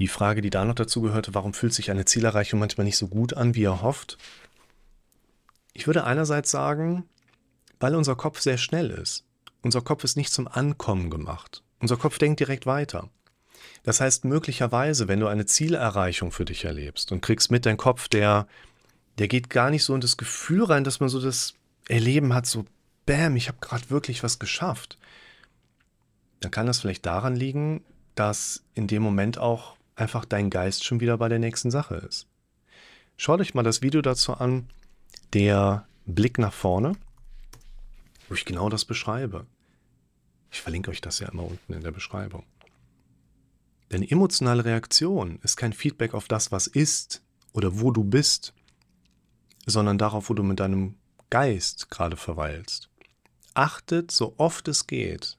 die 0.01 0.09
Frage, 0.09 0.41
die 0.41 0.51
da 0.51 0.65
noch 0.65 0.75
dazu 0.75 1.03
gehörte, 1.03 1.35
warum 1.35 1.55
fühlt 1.55 1.73
sich 1.73 1.93
eine 1.93 2.05
Zielerreichung 2.05 2.59
manchmal 2.59 2.85
nicht 2.85 2.97
so 2.97 3.07
gut 3.07 3.35
an, 3.35 3.55
wie 3.55 3.63
er 3.63 3.81
hofft? 3.81 4.19
Ich 5.73 5.87
würde 5.87 6.03
einerseits 6.03 6.51
sagen, 6.51 7.05
weil 7.79 7.95
unser 7.95 8.17
Kopf 8.17 8.41
sehr 8.41 8.59
schnell 8.59 8.91
ist. 8.91 9.25
Unser 9.63 9.83
Kopf 9.83 10.03
ist 10.03 10.17
nicht 10.17 10.33
zum 10.33 10.49
Ankommen 10.49 11.11
gemacht. 11.11 11.63
Unser 11.79 11.97
Kopf 11.97 12.19
denkt 12.19 12.41
direkt 12.41 12.67
weiter. 12.67 13.09
Das 13.85 14.01
heißt, 14.01 14.25
möglicherweise, 14.25 15.07
wenn 15.07 15.21
du 15.21 15.29
eine 15.29 15.47
Zielerreichung 15.47 16.33
für 16.33 16.45
dich 16.45 16.65
erlebst 16.65 17.13
und 17.13 17.21
kriegst 17.21 17.51
mit 17.53 17.67
dein 17.67 17.77
Kopf, 17.77 18.09
der 18.09 18.49
der 19.21 19.29
geht 19.29 19.51
gar 19.51 19.69
nicht 19.69 19.85
so 19.85 19.95
in 19.95 20.01
das 20.01 20.17
Gefühl 20.17 20.65
rein, 20.65 20.83
dass 20.83 20.99
man 20.99 21.11
so 21.11 21.21
das 21.21 21.53
Erleben 21.89 22.33
hat, 22.33 22.47
so, 22.47 22.65
bam, 23.05 23.37
ich 23.37 23.49
habe 23.49 23.59
gerade 23.61 23.91
wirklich 23.91 24.23
was 24.23 24.39
geschafft. 24.39 24.97
Dann 26.41 26.51
kann 26.51 26.67
das 26.67 26.81
vielleicht 26.81 27.05
daran 27.05 27.37
liegen, 27.37 27.85
dass 28.15 28.65
in 28.73 28.87
dem 28.87 29.03
Moment 29.03 29.37
auch 29.37 29.77
einfach 29.95 30.25
dein 30.25 30.49
Geist 30.49 30.87
schon 30.87 31.01
wieder 31.01 31.19
bei 31.19 31.29
der 31.29 31.39
nächsten 31.39 31.71
Sache 31.71 31.97
ist. 31.97 32.29
Schaut 33.19 33.41
euch 33.41 33.53
mal 33.53 33.63
das 33.63 33.83
Video 33.83 34.01
dazu 34.01 34.33
an, 34.33 34.71
der 35.35 35.87
Blick 36.07 36.39
nach 36.39 36.55
vorne, 36.55 36.93
wo 38.27 38.35
ich 38.35 38.47
genau 38.47 38.71
das 38.71 38.87
beschreibe. 38.87 39.45
Ich 40.51 40.63
verlinke 40.63 40.91
euch 40.91 41.03
das 41.03 41.19
ja 41.19 41.29
immer 41.29 41.45
unten 41.45 41.75
in 41.75 41.83
der 41.83 41.93
Beschreibung. 41.93 42.45
Denn 43.93 44.03
emotionale 44.03 44.65
Reaktion 44.65 45.41
ist 45.43 45.59
kein 45.59 45.75
Feedback 45.75 46.15
auf 46.15 46.27
das, 46.27 46.53
was 46.53 46.67
ist 46.67 47.21
oder 47.53 47.81
wo 47.81 47.91
du 47.91 48.03
bist, 48.03 48.55
sondern 49.71 49.99
darauf, 49.99 50.29
wo 50.31 50.35
du 50.35 50.43
mit 50.43 50.61
deinem 50.61 50.97
Geist 51.31 51.91
gerade 51.91 52.17
verweilst. 52.17 52.89
Achtet 53.55 54.11
so 54.11 54.35
oft 54.37 54.69
es 54.69 54.87
geht 54.87 55.37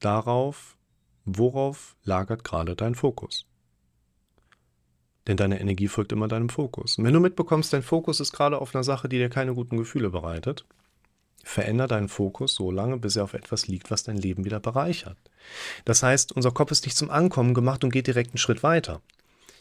darauf, 0.00 0.76
worauf 1.24 1.96
lagert 2.04 2.44
gerade 2.44 2.76
dein 2.76 2.94
Fokus. 2.94 3.46
Denn 5.26 5.36
deine 5.36 5.60
Energie 5.60 5.88
folgt 5.88 6.12
immer 6.12 6.26
deinem 6.26 6.48
Fokus. 6.48 6.96
Und 6.96 7.04
wenn 7.04 7.12
du 7.12 7.20
mitbekommst, 7.20 7.72
dein 7.72 7.82
Fokus 7.82 8.18
ist 8.18 8.32
gerade 8.32 8.58
auf 8.58 8.74
einer 8.74 8.84
Sache, 8.84 9.08
die 9.08 9.18
dir 9.18 9.28
keine 9.28 9.54
guten 9.54 9.76
Gefühle 9.76 10.08
bereitet, 10.08 10.64
veränder 11.44 11.86
deinen 11.86 12.08
Fokus 12.08 12.54
so 12.54 12.70
lange, 12.70 12.96
bis 12.96 13.16
er 13.16 13.24
auf 13.24 13.34
etwas 13.34 13.68
liegt, 13.68 13.90
was 13.90 14.04
dein 14.04 14.16
Leben 14.16 14.46
wieder 14.46 14.58
bereichert. 14.58 15.18
Das 15.84 16.02
heißt, 16.02 16.32
unser 16.32 16.50
Kopf 16.50 16.70
ist 16.70 16.86
nicht 16.86 16.96
zum 16.96 17.10
Ankommen 17.10 17.52
gemacht 17.52 17.84
und 17.84 17.90
geht 17.90 18.06
direkt 18.06 18.30
einen 18.30 18.38
Schritt 18.38 18.62
weiter. 18.62 19.02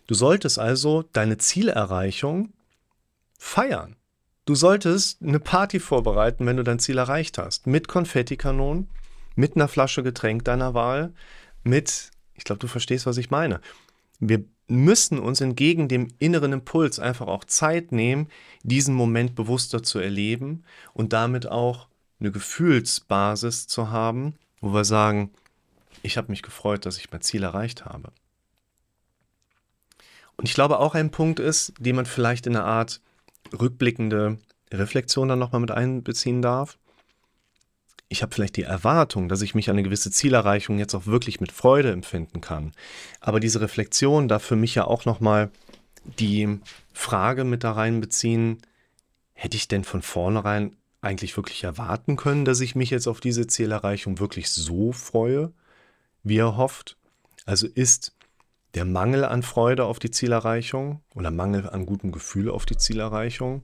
Du 0.08 0.16
solltest 0.16 0.58
also 0.58 1.04
deine 1.12 1.38
Zielerreichung 1.38 2.54
feiern. 3.38 3.97
Du 4.48 4.56
solltest 4.56 5.22
eine 5.22 5.42
Party 5.42 5.78
vorbereiten, 5.78 6.46
wenn 6.46 6.56
du 6.56 6.64
dein 6.64 6.80
Ziel 6.80 6.98
erreicht 6.98 7.38
hast. 7.38 7.68
Mit 7.68 7.90
Konfettikanonen, 7.90 8.90
mit 9.36 9.58
einer 9.58 9.68
Flasche 9.68 10.04
Getränk 10.04 10.46
deiner 10.46 10.74
Wahl, 10.74 11.14
mit, 11.66 12.12
ich 12.34 12.46
glaube, 12.46 12.60
du 12.60 12.68
verstehst, 12.68 13.06
was 13.06 13.18
ich 13.18 13.30
meine. 13.30 13.60
Wir 14.22 14.46
müssen 14.70 15.20
uns 15.20 15.42
entgegen 15.42 15.90
dem 15.90 16.08
inneren 16.20 16.54
Impuls 16.54 16.98
einfach 16.98 17.28
auch 17.28 17.44
Zeit 17.44 17.92
nehmen, 17.92 18.30
diesen 18.64 18.96
Moment 18.96 19.36
bewusster 19.36 19.84
zu 19.84 20.00
erleben 20.00 20.64
und 20.94 21.12
damit 21.12 21.46
auch 21.52 21.90
eine 22.22 22.32
Gefühlsbasis 22.32 23.68
zu 23.68 23.92
haben, 23.92 24.36
wo 24.62 24.74
wir 24.74 24.86
sagen, 24.86 25.32
ich 26.04 26.16
habe 26.16 26.32
mich 26.32 26.42
gefreut, 26.42 26.86
dass 26.86 26.98
ich 26.98 27.12
mein 27.12 27.20
Ziel 27.20 27.44
erreicht 27.44 27.84
habe. 27.84 28.14
Und 30.38 30.48
ich 30.48 30.54
glaube 30.54 30.80
auch 30.80 30.96
ein 30.96 31.12
Punkt 31.12 31.42
ist, 31.42 31.74
den 31.80 31.98
man 31.98 32.06
vielleicht 32.06 32.48
in 32.48 32.56
einer 32.56 32.66
Art 32.66 33.02
rückblickende 33.54 34.38
Reflexion 34.72 35.28
dann 35.30 35.40
nochmal 35.40 35.62
mit 35.62 35.72
einbeziehen 35.72 36.42
darf. 36.42 36.78
ich 38.10 38.22
habe 38.22 38.34
vielleicht 38.34 38.56
die 38.56 38.64
Erwartung, 38.64 39.28
dass 39.28 39.42
ich 39.42 39.54
mich 39.54 39.70
an 39.70 39.76
eine 39.76 39.84
gewisse 39.84 40.12
Zielerreichung 40.12 40.80
jetzt 40.80 40.96
auch 40.96 41.08
wirklich 41.08 41.42
mit 41.42 41.52
Freude 41.52 41.92
empfinden 41.92 42.40
kann. 42.40 42.72
Aber 43.20 43.40
diese 43.40 43.60
Reflexion 43.60 44.28
darf 44.28 44.44
für 44.44 44.56
mich 44.56 44.76
ja 44.76 44.86
auch 44.86 45.06
nochmal 45.06 45.52
die 46.20 46.60
Frage 46.94 47.44
mit 47.44 47.64
da 47.64 47.74
reinbeziehen, 47.74 48.60
hätte 49.34 49.58
ich 49.58 49.68
denn 49.68 49.84
von 49.84 50.02
vornherein 50.02 50.76
eigentlich 51.02 51.36
wirklich 51.38 51.64
erwarten 51.64 52.16
können, 52.16 52.46
dass 52.46 52.62
ich 52.62 52.76
mich 52.76 52.90
jetzt 52.90 53.08
auf 53.08 53.20
diese 53.20 53.46
Zielerreichung 53.46 54.20
wirklich 54.20 54.50
so 54.50 54.94
freue, 54.94 55.52
wie 56.24 56.38
er 56.38 56.58
hofft? 56.58 56.98
Also 57.46 57.68
ist 57.68 58.14
der 58.78 58.86
Mangel 58.86 59.26
an 59.26 59.42
Freude 59.42 59.86
auf 59.86 59.98
die 59.98 60.12
Zielerreichung 60.12 61.02
oder 61.16 61.32
Mangel 61.32 61.68
an 61.68 61.88
gutem 61.88 62.12
Gefühl 62.12 62.52
auf 62.52 62.68
die 62.68 62.78
Zielerreichung 62.78 63.64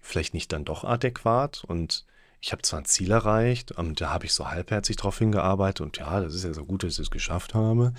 vielleicht 0.00 0.32
nicht 0.32 0.52
dann 0.52 0.64
doch 0.64 0.84
adäquat 0.84 1.64
und 1.64 2.06
ich 2.40 2.52
habe 2.52 2.62
zwar 2.62 2.80
ein 2.80 2.84
Ziel 2.84 3.10
erreicht, 3.10 3.72
und 3.72 4.00
da 4.00 4.10
habe 4.10 4.26
ich 4.26 4.32
so 4.32 4.48
halbherzig 4.48 4.94
drauf 4.94 5.18
hingearbeitet 5.18 5.80
und 5.80 5.98
ja, 5.98 6.20
das 6.20 6.34
ist 6.34 6.44
ja 6.44 6.54
so 6.54 6.64
gut, 6.64 6.84
dass 6.84 6.92
ich 6.92 6.98
es 7.00 7.10
geschafft 7.10 7.52
habe. 7.54 7.94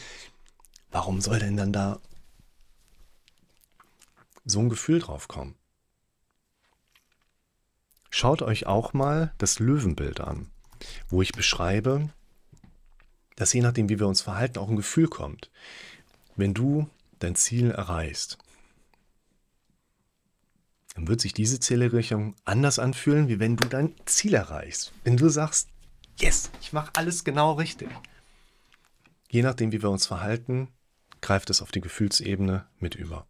Warum 0.91 1.19
soll 1.19 1.39
denn 1.39 1.57
dann 1.57 1.73
da 1.73 1.99
so 4.45 4.59
ein 4.59 4.69
Gefühl 4.69 4.99
drauf 4.99 5.27
kommen? 5.27 5.55
Schaut 8.09 8.41
euch 8.41 8.65
auch 8.65 8.93
mal 8.93 9.33
das 9.39 9.59
Löwenbild 9.59 10.21
an, 10.21 10.51
wo 11.09 11.21
ich 11.21 11.33
beschreibe, 11.33 12.07
dass 13.35 13.51
je 13.51 13.61
nachdem, 13.61 13.89
wie 13.89 13.99
wir 13.99 14.07
uns 14.07 14.21
verhalten, 14.21 14.59
auch 14.59 14.69
ein 14.69 14.77
Gefühl 14.77 15.09
kommt. 15.09 15.51
Wenn 16.35 16.53
du 16.53 16.89
dein 17.19 17.35
Ziel 17.35 17.71
erreichst, 17.71 18.37
dann 20.95 21.07
wird 21.07 21.21
sich 21.21 21.33
diese 21.33 21.59
Zielerreichung 21.59 22.35
anders 22.45 22.79
anfühlen, 22.79 23.27
wie 23.27 23.39
wenn 23.39 23.57
du 23.57 23.67
dein 23.67 23.93
Ziel 24.05 24.33
erreichst. 24.33 24.93
Wenn 25.03 25.17
du 25.17 25.29
sagst, 25.29 25.67
yes, 26.17 26.51
ich 26.61 26.73
mache 26.73 26.91
alles 26.95 27.23
genau 27.23 27.53
richtig. 27.53 27.89
Je 29.29 29.41
nachdem, 29.41 29.71
wie 29.71 29.81
wir 29.81 29.89
uns 29.89 30.05
verhalten, 30.05 30.69
greift 31.21 31.49
es 31.49 31.61
auf 31.61 31.71
die 31.71 31.81
Gefühlsebene 31.81 32.65
mit 32.79 32.95
über. 32.95 33.27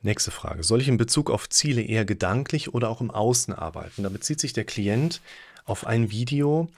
Nächste 0.00 0.30
Frage. 0.30 0.64
Soll 0.64 0.80
ich 0.80 0.88
in 0.88 0.96
Bezug 0.96 1.30
auf 1.30 1.48
Ziele 1.48 1.82
eher 1.82 2.04
gedanklich 2.04 2.74
oder 2.74 2.88
auch 2.88 3.00
im 3.00 3.10
Außen 3.10 3.54
arbeiten? 3.54 4.02
Da 4.02 4.08
bezieht 4.08 4.40
sich 4.40 4.52
der 4.52 4.64
Klient 4.64 5.20
auf 5.64 5.86
ein 5.86 6.10
Video, 6.10 6.68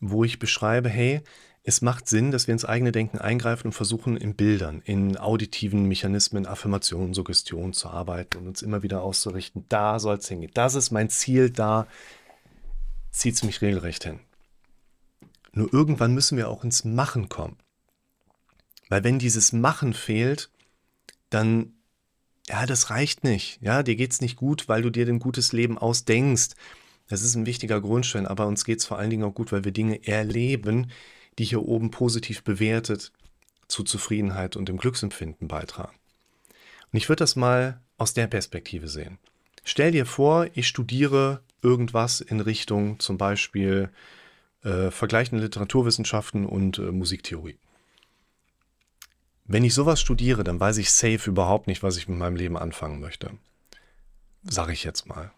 wo 0.00 0.24
ich 0.24 0.38
beschreibe, 0.38 0.88
hey, 0.88 1.20
es 1.62 1.82
macht 1.82 2.08
Sinn, 2.08 2.30
dass 2.30 2.46
wir 2.46 2.52
ins 2.52 2.64
eigene 2.64 2.90
Denken 2.90 3.18
eingreifen 3.18 3.68
und 3.68 3.72
versuchen, 3.72 4.16
in 4.16 4.34
Bildern, 4.34 4.80
in 4.84 5.16
auditiven 5.18 5.86
Mechanismen, 5.86 6.46
Affirmationen, 6.46 7.12
Suggestionen 7.12 7.74
zu 7.74 7.88
arbeiten 7.88 8.38
und 8.38 8.48
uns 8.48 8.62
immer 8.62 8.82
wieder 8.82 9.02
auszurichten, 9.02 9.66
da 9.68 9.98
soll 9.98 10.16
es 10.16 10.28
hingehen. 10.28 10.52
Das 10.54 10.74
ist 10.74 10.90
mein 10.90 11.10
Ziel, 11.10 11.50
da 11.50 11.86
zieht 13.10 13.34
es 13.34 13.42
mich 13.42 13.60
regelrecht 13.60 14.04
hin. 14.04 14.20
Nur 15.52 15.72
irgendwann 15.72 16.14
müssen 16.14 16.38
wir 16.38 16.48
auch 16.48 16.64
ins 16.64 16.84
Machen 16.84 17.28
kommen. 17.28 17.58
Weil 18.88 19.04
wenn 19.04 19.18
dieses 19.18 19.52
Machen 19.52 19.92
fehlt, 19.92 20.50
dann, 21.28 21.74
ja, 22.48 22.64
das 22.66 22.90
reicht 22.90 23.22
nicht. 23.22 23.60
Ja, 23.60 23.82
dir 23.82 23.96
geht 23.96 24.12
es 24.12 24.20
nicht 24.20 24.36
gut, 24.36 24.68
weil 24.68 24.82
du 24.82 24.90
dir 24.90 25.06
ein 25.06 25.18
gutes 25.18 25.52
Leben 25.52 25.76
ausdenkst. 25.76 26.50
Das 27.08 27.22
ist 27.22 27.34
ein 27.34 27.46
wichtiger 27.46 27.80
Grundstein, 27.80 28.26
aber 28.26 28.46
uns 28.46 28.64
geht 28.64 28.78
es 28.78 28.86
vor 28.86 28.98
allen 28.98 29.10
Dingen 29.10 29.24
auch 29.24 29.34
gut, 29.34 29.52
weil 29.52 29.64
wir 29.64 29.72
Dinge 29.72 30.06
erleben, 30.06 30.90
die 31.38 31.44
hier 31.44 31.62
oben 31.62 31.90
positiv 31.90 32.42
bewertet 32.42 33.12
zu 33.68 33.84
Zufriedenheit 33.84 34.56
und 34.56 34.68
dem 34.68 34.78
Glücksempfinden 34.78 35.48
beitragen. 35.48 35.96
Und 36.92 36.96
ich 36.96 37.08
würde 37.08 37.20
das 37.20 37.36
mal 37.36 37.80
aus 37.98 38.14
der 38.14 38.26
Perspektive 38.26 38.88
sehen. 38.88 39.18
Stell 39.64 39.92
dir 39.92 40.06
vor, 40.06 40.48
ich 40.54 40.66
studiere 40.66 41.42
irgendwas 41.62 42.20
in 42.20 42.40
Richtung 42.40 42.98
zum 42.98 43.18
Beispiel 43.18 43.90
äh, 44.64 44.90
vergleichende 44.90 45.44
Literaturwissenschaften 45.44 46.46
und 46.46 46.78
äh, 46.78 46.90
Musiktheorie. 46.90 47.58
Wenn 49.44 49.64
ich 49.64 49.74
sowas 49.74 50.00
studiere, 50.00 50.44
dann 50.44 50.60
weiß 50.60 50.78
ich 50.78 50.90
safe 50.90 51.28
überhaupt 51.28 51.66
nicht, 51.66 51.82
was 51.82 51.96
ich 51.96 52.08
mit 52.08 52.18
meinem 52.18 52.36
Leben 52.36 52.56
anfangen 52.56 53.00
möchte. 53.00 53.32
Sage 54.44 54.72
ich 54.72 54.84
jetzt 54.84 55.06
mal. 55.06 55.32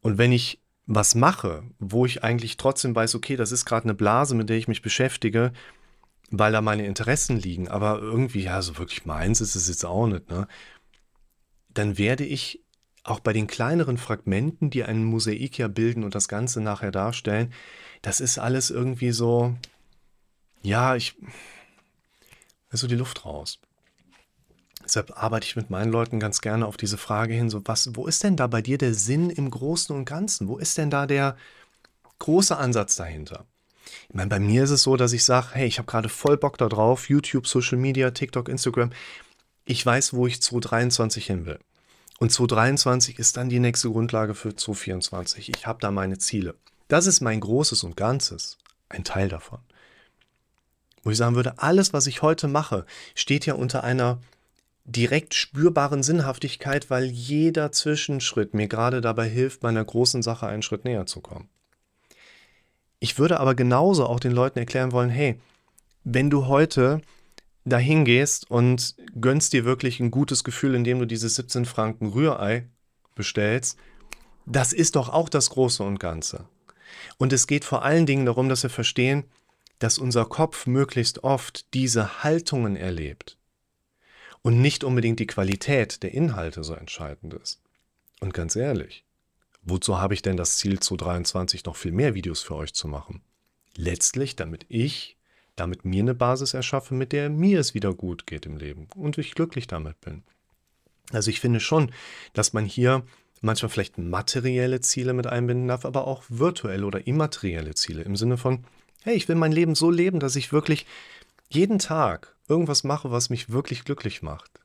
Und 0.00 0.18
wenn 0.18 0.32
ich 0.32 0.58
was 0.88 1.14
mache, 1.14 1.64
wo 1.78 2.06
ich 2.06 2.24
eigentlich 2.24 2.56
trotzdem 2.56 2.94
weiß, 2.96 3.14
okay, 3.14 3.36
das 3.36 3.52
ist 3.52 3.66
gerade 3.66 3.84
eine 3.84 3.94
Blase, 3.94 4.34
mit 4.34 4.48
der 4.48 4.56
ich 4.56 4.68
mich 4.68 4.80
beschäftige, 4.80 5.52
weil 6.30 6.50
da 6.50 6.62
meine 6.62 6.86
Interessen 6.86 7.38
liegen, 7.38 7.68
aber 7.68 8.00
irgendwie, 8.00 8.42
ja, 8.42 8.62
so 8.62 8.78
wirklich 8.78 9.04
meins 9.04 9.42
ist 9.42 9.54
es 9.54 9.68
jetzt 9.68 9.84
auch 9.84 10.06
nicht, 10.06 10.30
ne? 10.30 10.48
Dann 11.68 11.98
werde 11.98 12.24
ich 12.24 12.64
auch 13.04 13.20
bei 13.20 13.34
den 13.34 13.46
kleineren 13.46 13.98
Fragmenten, 13.98 14.70
die 14.70 14.82
einen 14.82 15.04
Mosaik 15.04 15.58
ja 15.58 15.68
bilden 15.68 16.04
und 16.04 16.14
das 16.14 16.26
Ganze 16.26 16.62
nachher 16.62 16.90
darstellen, 16.90 17.52
das 18.00 18.20
ist 18.20 18.38
alles 18.38 18.70
irgendwie 18.70 19.12
so, 19.12 19.54
ja, 20.62 20.96
ich, 20.96 21.16
ist 22.70 22.80
so 22.80 22.86
die 22.86 22.94
Luft 22.94 23.26
raus. 23.26 23.60
Deshalb 24.88 25.22
arbeite 25.22 25.46
ich 25.46 25.54
mit 25.54 25.68
meinen 25.68 25.92
Leuten 25.92 26.18
ganz 26.18 26.40
gerne 26.40 26.64
auf 26.66 26.78
diese 26.78 26.96
Frage 26.96 27.34
hin, 27.34 27.50
so 27.50 27.60
was, 27.66 27.90
wo 27.94 28.06
ist 28.06 28.24
denn 28.24 28.36
da 28.36 28.46
bei 28.46 28.62
dir 28.62 28.78
der 28.78 28.94
Sinn 28.94 29.28
im 29.28 29.50
Großen 29.50 29.94
und 29.94 30.06
Ganzen? 30.06 30.48
Wo 30.48 30.56
ist 30.56 30.78
denn 30.78 30.88
da 30.88 31.06
der 31.06 31.36
große 32.20 32.56
Ansatz 32.56 32.96
dahinter? 32.96 33.44
Ich 34.08 34.14
meine, 34.14 34.30
bei 34.30 34.40
mir 34.40 34.64
ist 34.64 34.70
es 34.70 34.82
so, 34.82 34.96
dass 34.96 35.12
ich 35.12 35.26
sage, 35.26 35.48
hey, 35.52 35.66
ich 35.66 35.76
habe 35.76 35.84
gerade 35.84 36.08
voll 36.08 36.38
Bock 36.38 36.56
da 36.56 36.70
drauf, 36.70 37.10
YouTube, 37.10 37.46
Social 37.46 37.76
Media, 37.76 38.12
TikTok, 38.12 38.48
Instagram. 38.48 38.90
Ich 39.66 39.84
weiß, 39.84 40.14
wo 40.14 40.26
ich 40.26 40.40
2023 40.40 41.26
hin 41.26 41.44
will. 41.44 41.58
Und 42.18 42.32
2023 42.32 43.18
ist 43.18 43.36
dann 43.36 43.50
die 43.50 43.60
nächste 43.60 43.90
Grundlage 43.90 44.34
für 44.34 44.56
2024. 44.56 45.50
Ich 45.50 45.66
habe 45.66 45.80
da 45.80 45.90
meine 45.90 46.16
Ziele. 46.16 46.54
Das 46.88 47.06
ist 47.06 47.20
mein 47.20 47.40
Großes 47.40 47.84
und 47.84 47.94
Ganzes. 47.94 48.56
Ein 48.88 49.04
Teil 49.04 49.28
davon. 49.28 49.58
Wo 51.02 51.10
ich 51.10 51.18
sagen 51.18 51.36
würde, 51.36 51.58
alles, 51.58 51.92
was 51.92 52.06
ich 52.06 52.22
heute 52.22 52.48
mache, 52.48 52.86
steht 53.14 53.44
ja 53.44 53.52
unter 53.52 53.84
einer 53.84 54.18
direkt 54.88 55.34
spürbaren 55.34 56.02
Sinnhaftigkeit, 56.02 56.88
weil 56.88 57.04
jeder 57.04 57.72
Zwischenschritt 57.72 58.54
mir 58.54 58.68
gerade 58.68 59.00
dabei 59.00 59.28
hilft, 59.28 59.62
meiner 59.62 59.84
großen 59.84 60.22
Sache 60.22 60.46
einen 60.46 60.62
Schritt 60.62 60.84
näher 60.84 61.06
zu 61.06 61.20
kommen. 61.20 61.48
Ich 62.98 63.18
würde 63.18 63.38
aber 63.38 63.54
genauso 63.54 64.06
auch 64.06 64.18
den 64.18 64.32
Leuten 64.32 64.58
erklären 64.58 64.92
wollen, 64.92 65.10
hey, 65.10 65.38
wenn 66.04 66.30
du 66.30 66.46
heute 66.46 67.02
dahin 67.64 68.06
gehst 68.06 68.50
und 68.50 68.96
gönnst 69.20 69.52
dir 69.52 69.66
wirklich 69.66 70.00
ein 70.00 70.10
gutes 70.10 70.42
Gefühl, 70.42 70.74
indem 70.74 70.98
du 70.98 71.04
dieses 71.04 71.36
17 71.36 71.66
Franken 71.66 72.06
Rührei 72.08 72.66
bestellst, 73.14 73.78
das 74.46 74.72
ist 74.72 74.96
doch 74.96 75.10
auch 75.10 75.28
das 75.28 75.50
Große 75.50 75.82
und 75.82 76.00
Ganze. 76.00 76.46
Und 77.18 77.34
es 77.34 77.46
geht 77.46 77.66
vor 77.66 77.84
allen 77.84 78.06
Dingen 78.06 78.24
darum, 78.24 78.48
dass 78.48 78.62
wir 78.62 78.70
verstehen, 78.70 79.24
dass 79.78 79.98
unser 79.98 80.24
Kopf 80.24 80.66
möglichst 80.66 81.22
oft 81.22 81.72
diese 81.74 82.24
Haltungen 82.24 82.74
erlebt 82.74 83.37
und 84.42 84.60
nicht 84.60 84.84
unbedingt 84.84 85.20
die 85.20 85.26
Qualität 85.26 86.02
der 86.02 86.12
Inhalte 86.12 86.64
so 86.64 86.74
entscheidend 86.74 87.34
ist. 87.34 87.60
Und 88.20 88.34
ganz 88.34 88.56
ehrlich, 88.56 89.04
wozu 89.62 90.00
habe 90.00 90.14
ich 90.14 90.22
denn 90.22 90.36
das 90.36 90.56
Ziel 90.56 90.80
zu 90.80 90.96
23 90.96 91.64
noch 91.64 91.76
viel 91.76 91.92
mehr 91.92 92.14
Videos 92.14 92.42
für 92.42 92.56
euch 92.56 92.74
zu 92.74 92.88
machen? 92.88 93.22
Letztlich, 93.76 94.36
damit 94.36 94.66
ich, 94.68 95.16
damit 95.56 95.84
mir 95.84 96.02
eine 96.02 96.14
Basis 96.14 96.54
erschaffe, 96.54 96.94
mit 96.94 97.12
der 97.12 97.30
mir 97.30 97.60
es 97.60 97.74
wieder 97.74 97.94
gut 97.94 98.26
geht 98.26 98.46
im 98.46 98.56
Leben 98.56 98.88
und 98.94 99.18
ich 99.18 99.34
glücklich 99.34 99.66
damit 99.66 100.00
bin. 100.00 100.22
Also 101.12 101.30
ich 101.30 101.40
finde 101.40 101.60
schon, 101.60 101.92
dass 102.32 102.52
man 102.52 102.64
hier 102.64 103.04
manchmal 103.40 103.70
vielleicht 103.70 103.98
materielle 103.98 104.80
Ziele 104.80 105.12
mit 105.12 105.26
einbinden 105.26 105.68
darf, 105.68 105.84
aber 105.84 106.06
auch 106.06 106.24
virtuelle 106.28 106.86
oder 106.86 107.06
immaterielle 107.06 107.74
Ziele 107.74 108.02
im 108.02 108.16
Sinne 108.16 108.36
von, 108.36 108.64
hey, 109.02 109.14
ich 109.14 109.28
will 109.28 109.36
mein 109.36 109.52
Leben 109.52 109.74
so 109.74 109.90
leben, 109.90 110.20
dass 110.20 110.36
ich 110.36 110.52
wirklich 110.52 110.86
jeden 111.48 111.78
Tag 111.78 112.34
irgendwas 112.48 112.84
mache, 112.84 113.10
was 113.10 113.30
mich 113.30 113.50
wirklich 113.50 113.84
glücklich 113.84 114.22
macht, 114.22 114.60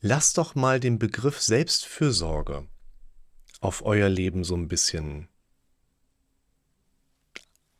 lasst 0.00 0.38
doch 0.38 0.54
mal 0.54 0.80
den 0.80 0.98
Begriff 0.98 1.40
Selbstfürsorge 1.40 2.66
auf 3.60 3.84
euer 3.84 4.08
Leben 4.08 4.44
so 4.44 4.54
ein 4.54 4.68
bisschen 4.68 5.28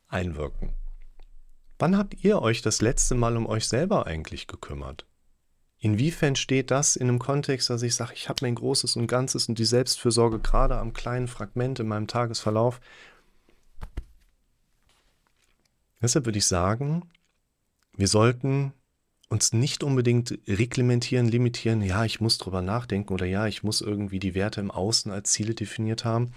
einwirken. 0.09 0.75
Wann 1.79 1.97
habt 1.99 2.25
ihr 2.25 2.41
euch 2.41 2.63
das 2.63 2.81
letzte 2.81 3.15
Mal 3.15 3.37
um 3.37 3.47
euch 3.47 3.69
selber 3.69 4.07
eigentlich 4.07 4.47
gekümmert? 4.47 5.07
Inwiefern 5.79 6.37
steht 6.37 6.71
das 6.71 6.97
in 6.97 7.09
einem 7.09 7.19
Kontext, 7.19 7.69
dass 7.69 7.83
ich 7.83 7.95
sage, 7.95 8.15
ich 8.15 8.29
habe 8.29 8.39
mein 8.43 8.55
Großes 8.55 8.97
und 8.97 9.07
Ganzes 9.07 9.49
und 9.49 9.59
die 9.59 9.67
Selbstfürsorge 9.67 10.39
gerade 10.39 10.79
am 10.79 10.95
kleinen 10.95 11.29
Fragment 11.29 11.79
in 11.81 11.89
meinem 11.89 12.07
Tagesverlauf? 12.07 12.81
Deshalb 16.01 16.25
würde 16.25 16.39
ich 16.39 16.47
sagen, 16.47 17.11
wir 17.95 18.09
sollten 18.09 18.73
uns 19.28 19.52
nicht 19.52 19.83
unbedingt 19.83 20.38
reglementieren, 20.47 21.26
limitieren, 21.28 21.83
ja, 21.83 22.04
ich 22.04 22.21
muss 22.21 22.38
drüber 22.38 22.62
nachdenken 22.62 23.12
oder 23.12 23.26
ja, 23.26 23.47
ich 23.47 23.62
muss 23.62 23.80
irgendwie 23.80 24.21
die 24.21 24.35
Werte 24.35 24.61
im 24.61 24.71
Außen 24.71 25.11
als 25.11 25.33
Ziele 25.33 25.54
definiert 25.54 26.04
haben. 26.04 26.33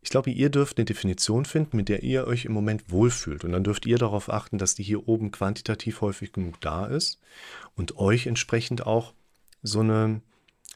Ich 0.00 0.10
glaube, 0.10 0.30
ihr 0.30 0.50
dürft 0.50 0.76
eine 0.76 0.84
Definition 0.84 1.46
finden, 1.46 1.78
mit 1.78 1.88
der 1.88 2.02
ihr 2.02 2.26
euch 2.26 2.44
im 2.44 2.52
Moment 2.52 2.90
wohlfühlt. 2.90 3.42
Und 3.42 3.52
dann 3.52 3.64
dürft 3.64 3.86
ihr 3.86 3.96
darauf 3.96 4.30
achten, 4.30 4.58
dass 4.58 4.74
die 4.74 4.82
hier 4.82 5.08
oben 5.08 5.30
quantitativ 5.30 6.02
häufig 6.02 6.32
genug 6.32 6.60
da 6.60 6.86
ist 6.86 7.18
und 7.74 7.96
euch 7.96 8.26
entsprechend 8.26 8.86
auch 8.86 9.14
so, 9.62 9.80
eine, 9.80 10.20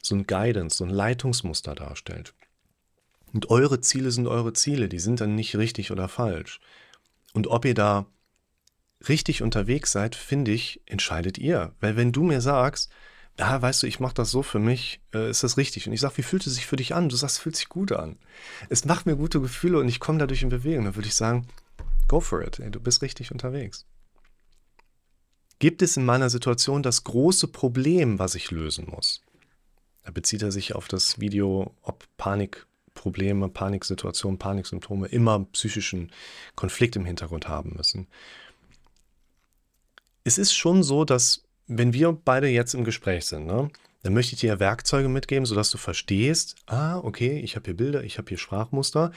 so 0.00 0.14
ein 0.14 0.26
Guidance, 0.26 0.78
so 0.78 0.84
ein 0.84 0.90
Leitungsmuster 0.90 1.74
darstellt. 1.74 2.32
Und 3.34 3.50
eure 3.50 3.82
Ziele 3.82 4.10
sind 4.12 4.26
eure 4.26 4.54
Ziele, 4.54 4.88
die 4.88 4.98
sind 4.98 5.20
dann 5.20 5.34
nicht 5.34 5.56
richtig 5.56 5.90
oder 5.90 6.08
falsch. 6.08 6.60
Und 7.34 7.48
ob 7.48 7.66
ihr 7.66 7.74
da 7.74 8.06
richtig 9.06 9.42
unterwegs 9.42 9.92
seid, 9.92 10.14
finde 10.14 10.50
ich, 10.50 10.80
entscheidet 10.86 11.38
ihr. 11.38 11.74
Weil 11.80 11.96
wenn 11.96 12.12
du 12.12 12.22
mir 12.22 12.40
sagst, 12.40 12.90
ja, 13.38 13.62
weißt 13.62 13.82
du, 13.82 13.86
ich 13.86 14.00
mache 14.00 14.14
das 14.14 14.30
so 14.30 14.42
für 14.42 14.58
mich, 14.58 15.00
äh, 15.14 15.30
ist 15.30 15.44
das 15.44 15.56
richtig? 15.56 15.86
Und 15.86 15.92
ich 15.92 16.00
sage, 16.00 16.16
wie 16.16 16.22
fühlt 16.22 16.46
es 16.46 16.54
sich 16.54 16.66
für 16.66 16.76
dich 16.76 16.94
an? 16.94 17.08
Du 17.08 17.14
sagst, 17.14 17.36
es 17.36 17.42
fühlt 17.42 17.56
sich 17.56 17.68
gut 17.68 17.92
an. 17.92 18.18
Es 18.68 18.84
macht 18.84 19.06
mir 19.06 19.16
gute 19.16 19.40
Gefühle 19.40 19.78
und 19.78 19.88
ich 19.88 20.00
komme 20.00 20.18
dadurch 20.18 20.42
in 20.42 20.48
Bewegung. 20.48 20.86
Dann 20.86 20.96
würde 20.96 21.08
ich 21.08 21.14
sagen, 21.14 21.46
go 22.08 22.20
for 22.20 22.42
it. 22.42 22.58
Ey, 22.58 22.70
du 22.70 22.80
bist 22.80 23.00
richtig 23.00 23.30
unterwegs. 23.30 23.86
Gibt 25.60 25.82
es 25.82 25.96
in 25.96 26.04
meiner 26.04 26.30
Situation 26.30 26.82
das 26.82 27.04
große 27.04 27.48
Problem, 27.48 28.18
was 28.18 28.34
ich 28.34 28.50
lösen 28.50 28.86
muss? 28.88 29.22
Da 30.04 30.10
bezieht 30.10 30.42
er 30.42 30.52
sich 30.52 30.74
auf 30.74 30.88
das 30.88 31.20
Video, 31.20 31.74
ob 31.82 32.04
Panikprobleme, 32.16 33.48
Paniksituationen, 33.48 34.38
Paniksymptome 34.38 35.06
immer 35.08 35.44
psychischen 35.52 36.10
Konflikt 36.56 36.96
im 36.96 37.04
Hintergrund 37.04 37.46
haben 37.46 37.74
müssen. 37.76 38.08
Es 40.28 40.36
ist 40.36 40.52
schon 40.52 40.82
so, 40.82 41.06
dass 41.06 41.42
wenn 41.68 41.94
wir 41.94 42.12
beide 42.12 42.48
jetzt 42.48 42.74
im 42.74 42.84
Gespräch 42.84 43.24
sind, 43.24 43.46
ne, 43.46 43.70
dann 44.02 44.12
möchte 44.12 44.34
ich 44.34 44.40
dir 44.40 44.60
Werkzeuge 44.60 45.08
mitgeben, 45.08 45.46
sodass 45.46 45.70
du 45.70 45.78
verstehst, 45.78 46.54
ah, 46.66 46.98
okay, 46.98 47.40
ich 47.40 47.56
habe 47.56 47.64
hier 47.64 47.76
Bilder, 47.78 48.04
ich 48.04 48.18
habe 48.18 48.28
hier 48.28 48.36
Sprachmuster 48.36 49.10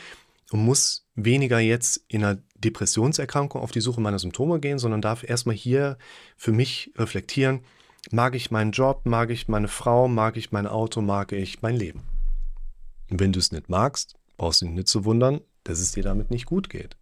und 0.51 0.63
muss 0.63 1.06
weniger 1.15 1.60
jetzt 1.60 2.01
in 2.08 2.24
einer 2.24 2.41
Depressionserkrankung 2.56 3.62
auf 3.62 3.72
die 3.72 3.82
Suche 3.82 4.00
meiner 4.00 4.20
Symptome 4.20 4.62
gehen, 4.62 4.80
sondern 4.80 5.01
darf 5.01 5.25
erstmal 5.30 5.53
hier 5.53 5.98
für 6.38 6.53
mich 6.53 6.94
reflektieren, 6.96 7.65
mag 8.12 8.34
ich 8.34 8.50
meinen 8.50 8.72
Job, 8.72 9.01
mag 9.03 9.32
ich 9.32 9.50
meine 9.50 9.68
Frau, 9.68 10.08
mag 10.08 10.38
ich 10.38 10.53
mein 10.53 10.65
Auto, 10.65 11.01
mag 11.01 11.34
ich 11.34 11.62
mein 11.62 11.75
Leben. 11.75 12.03
Und 13.10 13.20
wenn 13.20 13.34
du 13.34 13.39
es 13.39 13.51
nicht 13.51 13.68
magst, 13.68 14.15
brauchst 14.38 14.62
du 14.62 14.65
dich 14.65 14.75
nicht 14.75 14.88
zu 14.88 15.03
wundern, 15.03 15.41
dass 15.65 15.82
es 15.82 15.91
dir 15.91 16.03
damit 16.03 16.32
nicht 16.32 16.46
gut 16.46 16.70
geht. 16.70 16.96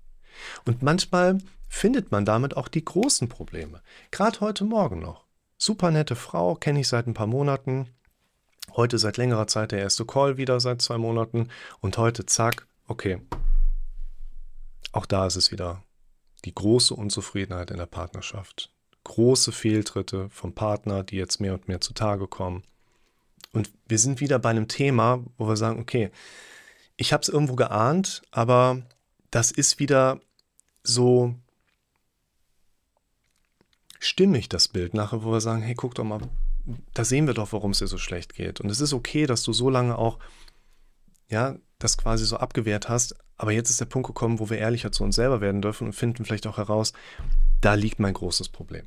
Und 0.65 0.81
manchmal 0.81 1.37
findet 1.69 2.11
man 2.11 2.25
damit 2.25 2.57
auch 2.57 2.67
die 2.67 2.83
großen 2.83 3.29
Probleme. 3.29 3.81
Gerade 4.11 4.41
heute 4.41 4.65
Morgen 4.65 4.99
noch. 4.99 5.25
Super 5.57 5.91
nette 5.91 6.15
Frau, 6.15 6.55
kenne 6.55 6.81
ich 6.81 6.87
seit 6.87 7.07
ein 7.07 7.13
paar 7.13 7.27
Monaten. 7.27 7.89
Heute 8.75 8.97
seit 8.97 9.17
längerer 9.17 9.47
Zeit 9.47 9.71
der 9.71 9.79
erste 9.79 10.05
Call 10.05 10.37
wieder 10.37 10.59
seit 10.59 10.81
zwei 10.81 10.97
Monaten. 10.97 11.49
Und 11.79 11.97
heute, 11.97 12.25
zack, 12.25 12.67
okay. 12.87 13.21
Auch 14.91 15.05
da 15.05 15.27
ist 15.27 15.35
es 15.35 15.51
wieder 15.51 15.83
die 16.45 16.55
große 16.55 16.93
Unzufriedenheit 16.93 17.71
in 17.71 17.77
der 17.77 17.85
Partnerschaft. 17.85 18.71
Große 19.03 19.51
Fehltritte 19.51 20.29
vom 20.29 20.53
Partner, 20.53 21.03
die 21.03 21.17
jetzt 21.17 21.39
mehr 21.39 21.53
und 21.53 21.67
mehr 21.67 21.81
zutage 21.81 22.27
kommen. 22.27 22.63
Und 23.51 23.71
wir 23.87 23.97
sind 23.97 24.19
wieder 24.19 24.39
bei 24.39 24.49
einem 24.49 24.67
Thema, 24.67 25.23
wo 25.37 25.47
wir 25.47 25.57
sagen, 25.57 25.79
okay, 25.79 26.11
ich 26.97 27.13
habe 27.13 27.21
es 27.21 27.29
irgendwo 27.29 27.55
geahnt, 27.55 28.21
aber 28.31 28.81
das 29.31 29.51
ist 29.51 29.79
wieder 29.79 30.19
so 30.83 31.35
stimmig, 33.99 34.49
das 34.49 34.67
Bild 34.67 34.93
nachher, 34.93 35.23
wo 35.23 35.31
wir 35.31 35.41
sagen, 35.41 35.61
hey, 35.61 35.75
guck 35.75 35.95
doch 35.95 36.03
mal, 36.03 36.21
da 36.93 37.03
sehen 37.03 37.27
wir 37.27 37.33
doch, 37.33 37.51
warum 37.51 37.71
es 37.71 37.79
dir 37.79 37.87
so 37.87 37.97
schlecht 37.97 38.33
geht. 38.33 38.59
Und 38.61 38.69
es 38.69 38.81
ist 38.81 38.93
okay, 38.93 39.25
dass 39.25 39.43
du 39.43 39.53
so 39.53 39.69
lange 39.69 39.97
auch, 39.97 40.19
ja, 41.27 41.57
das 41.77 41.97
quasi 41.97 42.25
so 42.25 42.37
abgewehrt 42.37 42.89
hast. 42.89 43.15
Aber 43.37 43.51
jetzt 43.51 43.69
ist 43.69 43.79
der 43.79 43.85
Punkt 43.85 44.07
gekommen, 44.07 44.39
wo 44.39 44.49
wir 44.49 44.57
ehrlicher 44.57 44.91
zu 44.91 45.03
uns 45.03 45.15
selber 45.15 45.41
werden 45.41 45.61
dürfen 45.61 45.87
und 45.87 45.93
finden 45.93 46.25
vielleicht 46.25 46.47
auch 46.47 46.57
heraus, 46.57 46.93
da 47.61 47.73
liegt 47.75 47.99
mein 47.99 48.13
großes 48.13 48.49
Problem. 48.49 48.85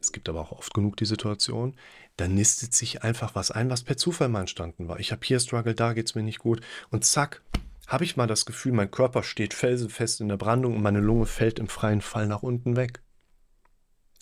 Es 0.00 0.12
gibt 0.12 0.28
aber 0.28 0.40
auch 0.40 0.52
oft 0.52 0.74
genug 0.74 0.96
die 0.96 1.06
Situation, 1.06 1.76
da 2.16 2.26
nistet 2.26 2.74
sich 2.74 3.02
einfach 3.02 3.34
was 3.34 3.50
ein, 3.50 3.70
was 3.70 3.84
per 3.84 3.96
Zufall 3.96 4.28
mal 4.28 4.40
entstanden 4.40 4.88
war. 4.88 4.98
Ich 4.98 5.12
habe 5.12 5.24
hier 5.24 5.38
Struggle, 5.38 5.74
da 5.74 5.92
geht 5.92 6.06
es 6.06 6.14
mir 6.14 6.22
nicht 6.22 6.40
gut. 6.40 6.60
Und 6.90 7.04
zack, 7.04 7.42
habe 7.86 8.04
ich 8.04 8.16
mal 8.16 8.26
das 8.26 8.46
Gefühl, 8.46 8.72
mein 8.72 8.90
Körper 8.90 9.22
steht 9.22 9.54
felsenfest 9.54 10.20
in 10.20 10.28
der 10.28 10.36
Brandung 10.36 10.74
und 10.74 10.82
meine 10.82 11.00
Lunge 11.00 11.26
fällt 11.26 11.58
im 11.58 11.68
freien 11.68 12.00
Fall 12.00 12.26
nach 12.26 12.42
unten 12.42 12.74
weg. 12.74 13.00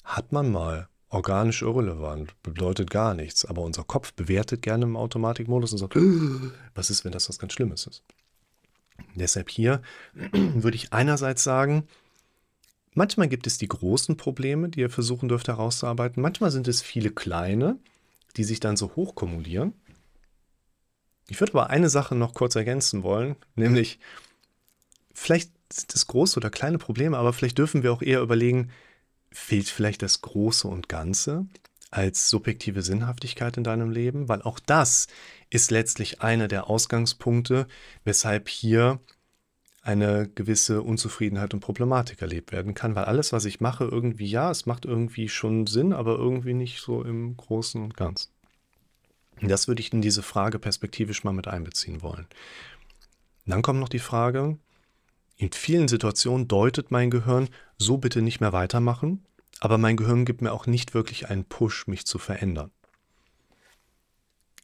Hat 0.05 0.33
man 0.33 0.51
mal. 0.51 0.89
Organisch 1.13 1.63
irrelevant, 1.63 2.41
bedeutet 2.45 2.89
gar 2.89 3.15
nichts. 3.15 3.45
Aber 3.45 3.63
unser 3.63 3.83
Kopf 3.83 4.13
bewertet 4.13 4.63
gerne 4.63 4.85
im 4.85 4.97
Automatikmodus 4.97 5.73
und 5.73 5.79
sagt, 5.79 5.97
was 6.75 6.91
ist, 6.91 7.05
wenn 7.05 7.13
das 7.13 7.29
was 7.29 7.41
ganz 7.41 7.53
Schlimmes 7.53 7.87
ist? 7.87 8.05
Deshalb 9.17 9.51
hier 9.51 9.83
würde 10.33 10.77
ich 10.77 10.93
einerseits 10.93 11.43
sagen, 11.43 11.89
manchmal 12.95 13.29
gibt 13.29 13.49
es 13.49 13.59
die 13.59 13.67
großen 13.67 14.17
Probleme, 14.17 14.69
die 14.69 14.81
ihr 14.81 14.91
versuchen 14.91 15.29
dürft 15.29 15.49
herauszuarbeiten. 15.49 16.23
Manchmal 16.23 16.53
sind 16.53 16.69
es 16.69 16.81
viele 16.81 17.11
kleine, 17.11 17.77
die 18.37 18.45
sich 18.45 18.61
dann 18.61 18.77
so 18.77 18.95
hochkumulieren. 18.95 19.73
Ich 21.29 21.41
würde 21.41 21.53
aber 21.55 21.71
eine 21.71 21.89
Sache 21.89 22.15
noch 22.15 22.35
kurz 22.35 22.57
ergänzen 22.57 23.03
wollen, 23.03 23.37
nämlich 23.55 23.99
vielleicht 25.13 25.53
sind 25.73 25.95
es 25.95 26.07
große 26.09 26.39
oder 26.39 26.51
kleine 26.51 26.79
Probleme, 26.79 27.17
aber 27.17 27.33
vielleicht 27.33 27.59
dürfen 27.59 27.83
wir 27.83 27.93
auch 27.93 28.03
eher 28.03 28.21
überlegen, 28.21 28.71
fehlt 29.33 29.69
vielleicht 29.69 30.03
das 30.03 30.21
Große 30.21 30.67
und 30.69 30.89
Ganze 30.89 31.47
als 31.91 32.31
subjektive 32.31 32.83
Sinnhaftigkeit 32.83 33.57
in 33.57 33.65
deinem 33.65 33.91
Leben? 33.91 34.29
Weil 34.29 34.43
auch 34.43 34.59
das 34.59 35.09
ist 35.51 35.71
letztlich 35.71 36.23
einer 36.23 36.49
der 36.49 36.69
Ausgangspunkte, 36.69 37.67
weshalb 38.05 38.49
hier 38.49 39.01
eine 39.83 40.29
gewisse 40.29 40.83
Unzufriedenheit 40.83 41.55
und 41.55 41.61
Problematik 41.61 42.21
erlebt 42.21 42.53
werden 42.53 42.75
kann, 42.75 42.95
weil 42.95 43.05
alles, 43.05 43.33
was 43.33 43.47
ich 43.47 43.61
mache, 43.61 43.85
irgendwie 43.85 44.27
ja, 44.27 44.51
es 44.51 44.67
macht 44.67 44.85
irgendwie 44.85 45.29
schon 45.29 45.67
Sinn, 45.67 45.93
aber 45.93 46.17
irgendwie 46.17 46.55
nicht 46.55 46.81
so 46.81 47.03
im 47.03 47.37
Großen 47.37 47.83
und 47.83 47.97
Ganzen. 47.97 48.31
Das 49.41 49.69
würde 49.69 49.81
ich 49.81 49.93
in 49.93 50.03
diese 50.03 50.23
Frage 50.23 50.59
perspektivisch 50.59 51.25
mal 51.25 51.33
mit 51.33 51.49
einbeziehen 51.49 52.03
wollen. 52.03 52.27
dann 53.47 53.63
kommt 53.63 53.81
noch 53.81 53.89
die 53.89 53.99
Frage, 53.99 54.59
in 55.41 55.53
vielen 55.53 55.89
Situationen 55.89 56.49
deutet 56.49 56.91
mein 56.91 57.11
Gehirn, 57.11 57.49
so 57.79 57.97
bitte 57.97 58.21
nicht 58.21 58.41
mehr 58.41 58.53
weitermachen, 58.53 59.25
aber 59.59 59.79
mein 59.79 59.97
Gehirn 59.97 60.27
gibt 60.27 60.43
mir 60.43 60.53
auch 60.53 60.67
nicht 60.67 60.93
wirklich 60.93 61.31
einen 61.31 61.47
Push, 61.47 61.87
mich 61.87 62.05
zu 62.05 62.19
verändern. 62.19 62.71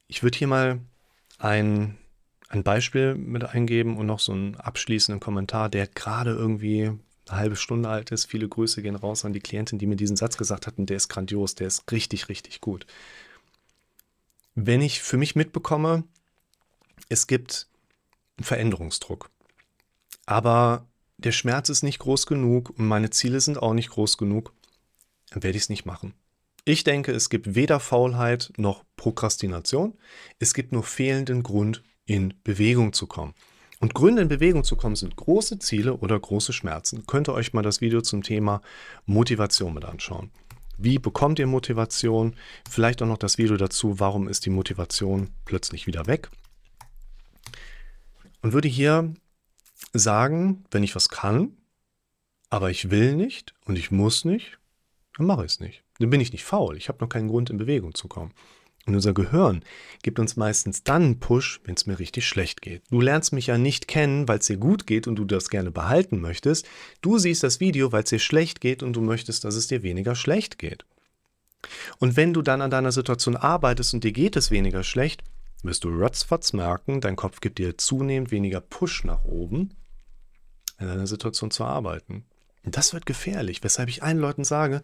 Ich 0.07 0.23
würde 0.23 0.37
hier 0.37 0.49
mal 0.49 0.81
ein, 1.39 1.97
ein 2.51 2.62
Beispiel 2.62 3.15
mit 3.15 3.43
eingeben 3.45 3.97
und 3.97 4.05
noch 4.05 4.21
so 4.21 4.33
einen 4.33 4.57
abschließenden 4.57 5.19
Kommentar, 5.19 5.71
der 5.71 5.87
gerade 5.87 6.33
irgendwie 6.33 6.93
eine 7.29 7.39
halbe 7.39 7.57
Stunde 7.57 7.89
alt 7.89 8.11
ist. 8.12 8.27
Viele 8.27 8.47
Grüße 8.47 8.83
gehen 8.83 8.97
raus 8.97 9.25
an 9.25 9.33
die 9.33 9.41
Klientin, 9.41 9.79
die 9.79 9.87
mir 9.87 9.97
diesen 9.97 10.17
Satz 10.17 10.37
gesagt 10.37 10.67
hat 10.67 10.77
und 10.77 10.91
der 10.91 10.99
ist 10.99 11.09
grandios, 11.09 11.55
der 11.55 11.69
ist 11.69 11.91
richtig, 11.91 12.29
richtig 12.29 12.61
gut. 12.61 12.87
Wenn 14.55 14.83
ich 14.83 15.01
für 15.01 15.17
mich 15.17 15.37
mitbekomme, 15.37 16.05
es 17.09 17.27
gibt 17.27 17.67
einen 18.37 18.45
Veränderungsdruck. 18.45 19.31
Aber 20.27 20.87
der 21.19 21.33
Schmerz 21.33 21.69
ist 21.69 21.83
nicht 21.83 22.01
groß 22.01 22.27
genug 22.27 22.71
und 22.71 22.87
meine 22.87 23.11
Ziele 23.11 23.41
sind 23.41 23.62
auch 23.62 23.73
nicht 23.73 23.91
groß 23.91 24.19
genug, 24.19 24.53
dann 25.31 25.43
werde 25.43 25.57
ich 25.57 25.65
es 25.65 25.69
nicht 25.69 25.87
machen. 25.87 26.15
Ich 26.65 26.83
denke, 26.83 27.12
es 27.12 27.31
gibt 27.31 27.55
weder 27.55 27.79
Faulheit 27.79 28.53
noch 28.57 28.83
Prokrastination. 28.97 29.97
Es 30.41 30.53
gibt 30.53 30.73
nur 30.73 30.83
fehlenden 30.83 31.45
Grund, 31.45 31.83
in 32.07 32.35
Bewegung 32.43 32.93
zu 32.93 33.07
kommen. 33.07 33.35
Und 33.79 33.95
Gründe 33.95 34.23
in 34.23 34.29
Bewegung 34.29 34.65
zu 34.65 34.77
kommen 34.77 34.97
sind 34.97 35.17
große 35.17 35.59
Ziele 35.59 35.97
oder 35.97 36.19
große 36.19 36.53
Schmerzen. 36.53 37.07
Könnt 37.07 37.29
ihr 37.29 37.35
euch 37.35 37.53
mal 37.53 37.62
das 37.62 37.81
Video 37.81 38.01
zum 38.01 38.23
Thema 38.23 38.62
Motivation 39.05 39.75
mit 39.75 39.85
anschauen. 39.85 40.31
Wie 40.79 40.99
bekommt 40.99 41.39
ihr 41.39 41.47
Motivation? 41.47 42.35
Vielleicht 42.69 43.03
auch 43.03 43.07
noch 43.07 43.19
das 43.19 43.39
Video 43.39 43.57
dazu, 43.57 44.01
warum 44.01 44.29
ist 44.29 44.47
die 44.47 44.51
Motivation 44.51 45.31
plötzlich 45.45 45.87
wieder 45.87 46.07
weg? 46.07 46.31
Und 48.43 48.53
würde 48.53 48.69
hier 48.69 49.15
sagen, 49.93 50.65
wenn 50.71 50.83
ich 50.83 50.95
was 50.95 51.09
kann, 51.09 51.57
aber 52.51 52.71
ich 52.71 52.91
will 52.91 53.17
nicht 53.17 53.55
und 53.65 53.77
ich 53.77 53.91
muss 53.91 54.25
nicht, 54.25 54.59
dann 55.17 55.27
mache 55.27 55.45
ich 55.45 55.53
es 55.53 55.61
nicht. 55.61 55.83
Dann 55.99 56.11
bin 56.11 56.21
ich 56.21 56.33
nicht 56.33 56.45
faul. 56.45 56.77
Ich 56.77 56.89
habe 56.89 56.99
noch 57.01 57.09
keinen 57.09 57.29
Grund, 57.29 57.51
in 57.51 57.57
Bewegung 57.57 57.95
zu 57.95 58.09
kommen. 58.09 58.33
Und 58.87 58.95
unser 58.95 59.15
Gehirn 59.15 59.65
gibt 60.03 60.21
uns 60.21 60.37
meistens 60.37 60.85
dann 60.85 61.03
einen 61.03 61.19
Push, 61.19 61.61
wenn 61.65 61.75
es 61.75 61.87
mir 61.87 61.99
richtig 61.99 62.29
schlecht 62.29 62.62
geht. 62.62 62.83
Du 62.91 63.01
lernst 63.01 63.33
mich 63.33 63.49
ja 63.49 63.59
nicht 63.59 63.89
kennen, 63.89 64.29
weil 64.29 64.39
es 64.39 64.47
dir 64.47 64.59
gut 64.59 64.87
geht 64.87 65.09
und 65.09 65.17
du 65.17 65.25
das 65.25 65.51
gerne 65.51 65.73
behalten 65.73 66.21
möchtest. 66.21 66.69
Du 67.01 67.19
siehst 67.19 67.43
das 67.43 67.59
Video, 67.59 67.91
weil 67.91 68.05
es 68.05 68.11
dir 68.11 68.21
schlecht 68.21 68.61
geht 68.61 68.85
und 68.85 68.93
du 68.93 69.01
möchtest, 69.01 69.43
dass 69.43 69.57
es 69.57 69.67
dir 69.67 69.83
weniger 69.83 70.15
schlecht 70.15 70.59
geht. 70.59 70.85
Und 71.99 72.17
wenn 72.17 72.33
du 72.33 72.43
dann 72.43 72.62
an 72.62 72.71
deiner 72.71 72.93
Situation 72.93 73.35
arbeitest 73.35 73.93
und 73.95 74.05
dir 74.05 74.12
geht 74.12 74.37
es 74.37 74.53
weniger 74.53 74.85
schlecht, 74.85 75.25
wirst 75.62 75.85
du 75.85 75.88
ratzfatz 75.90 76.53
merken, 76.53 77.01
dein 77.01 77.16
Kopf 77.16 77.40
gibt 77.40 77.59
dir 77.59 77.77
zunehmend 77.79 78.31
weniger 78.31 78.61
Push 78.61 79.05
nach 79.05 79.25
oben, 79.25 79.75
in 80.79 80.87
deiner 80.87 81.07
Situation 81.07 81.51
zu 81.51 81.64
arbeiten. 81.64 82.27
Und 82.64 82.77
das 82.77 82.92
wird 82.92 83.07
gefährlich, 83.07 83.62
weshalb 83.62 83.88
ich 83.88 84.03
allen 84.03 84.19
Leuten 84.19 84.45
sage, 84.45 84.83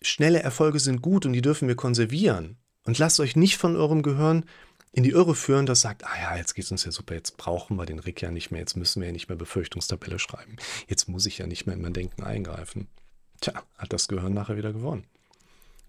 schnelle 0.00 0.42
Erfolge 0.42 0.80
sind 0.80 1.02
gut 1.02 1.26
und 1.26 1.32
die 1.32 1.42
dürfen 1.42 1.68
wir 1.68 1.76
konservieren. 1.76 2.56
Und 2.84 2.98
lasst 2.98 3.20
euch 3.20 3.36
nicht 3.36 3.56
von 3.56 3.76
eurem 3.76 4.02
Gehirn 4.02 4.44
in 4.92 5.04
die 5.04 5.10
Irre 5.10 5.34
führen, 5.34 5.66
das 5.66 5.80
sagt, 5.80 6.04
ah 6.04 6.20
ja, 6.20 6.36
jetzt 6.36 6.54
geht 6.54 6.64
es 6.64 6.70
uns 6.70 6.84
ja 6.84 6.92
super, 6.92 7.14
jetzt 7.14 7.36
brauchen 7.36 7.76
wir 7.76 7.86
den 7.86 7.98
Rick 7.98 8.20
ja 8.20 8.30
nicht 8.30 8.50
mehr, 8.50 8.60
jetzt 8.60 8.76
müssen 8.76 9.00
wir 9.00 9.06
ja 9.06 9.12
nicht 9.12 9.28
mehr 9.28 9.38
Befürchtungstabelle 9.38 10.18
schreiben, 10.18 10.56
jetzt 10.86 11.08
muss 11.08 11.24
ich 11.24 11.38
ja 11.38 11.46
nicht 11.46 11.66
mehr 11.66 11.76
in 11.76 11.82
mein 11.82 11.94
Denken 11.94 12.22
eingreifen. 12.22 12.88
Tja, 13.40 13.54
hat 13.78 13.92
das 13.92 14.08
Gehirn 14.08 14.34
nachher 14.34 14.56
wieder 14.56 14.72
gewonnen. 14.72 15.06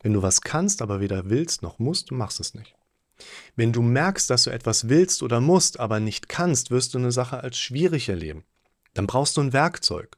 Wenn 0.02 0.14
du 0.14 0.22
was 0.22 0.42
kannst, 0.42 0.82
aber 0.82 1.00
weder 1.00 1.30
willst 1.30 1.62
noch 1.62 1.80
musst, 1.80 2.12
du 2.12 2.16
machst 2.16 2.40
es 2.40 2.54
nicht. 2.54 2.76
Wenn 3.56 3.72
du 3.72 3.82
merkst, 3.82 4.30
dass 4.30 4.46
du 4.46 4.50
etwas 4.50 4.90
willst 4.90 5.22
oder 5.22 5.40
musst, 5.40 5.80
aber 5.80 6.00
nicht 6.00 6.28
kannst, 6.28 6.72
wirst 6.72 6.94
du 6.94 6.98
eine 6.98 7.12
Sache 7.12 7.42
als 7.42 7.58
schwierig 7.58 8.10
erleben. 8.10 8.44
Dann 8.94 9.08
brauchst 9.08 9.38
du 9.38 9.42
ein 9.42 9.54
Werkzeug. 9.54 10.18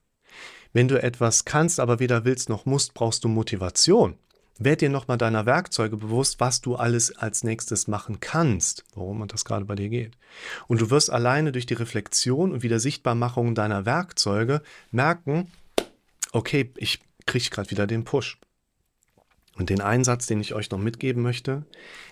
Wenn 0.71 0.87
du 0.87 1.01
etwas 1.01 1.45
kannst, 1.45 1.79
aber 1.79 1.99
weder 1.99 2.25
willst 2.25 2.49
noch 2.49 2.65
musst, 2.65 2.93
brauchst 2.93 3.23
du 3.23 3.27
Motivation. 3.27 4.17
Werd 4.57 4.79
dir 4.79 4.89
nochmal 4.89 5.17
deiner 5.17 5.45
Werkzeuge 5.45 5.97
bewusst, 5.97 6.39
was 6.39 6.61
du 6.61 6.75
alles 6.75 7.17
als 7.17 7.43
nächstes 7.43 7.87
machen 7.87 8.21
kannst, 8.21 8.85
worum 8.93 9.27
das 9.27 9.43
gerade 9.43 9.65
bei 9.65 9.75
dir 9.75 9.89
geht. 9.89 10.17
Und 10.67 10.79
du 10.79 10.89
wirst 10.89 11.09
alleine 11.09 11.51
durch 11.51 11.65
die 11.65 11.73
Reflexion 11.73 12.53
und 12.53 12.63
wieder 12.63 12.79
Sichtbarmachung 12.79 13.53
deiner 13.53 13.85
Werkzeuge 13.85 14.61
merken, 14.91 15.51
okay, 16.31 16.71
ich 16.77 17.01
kriege 17.25 17.49
gerade 17.49 17.71
wieder 17.71 17.85
den 17.85 18.05
Push. 18.05 18.37
Und 19.57 19.69
den 19.69 19.79
Einsatz, 19.79 20.27
den 20.27 20.41
ich 20.41 20.53
euch 20.53 20.69
noch 20.69 20.79
mitgeben 20.79 21.23
möchte, 21.23 21.63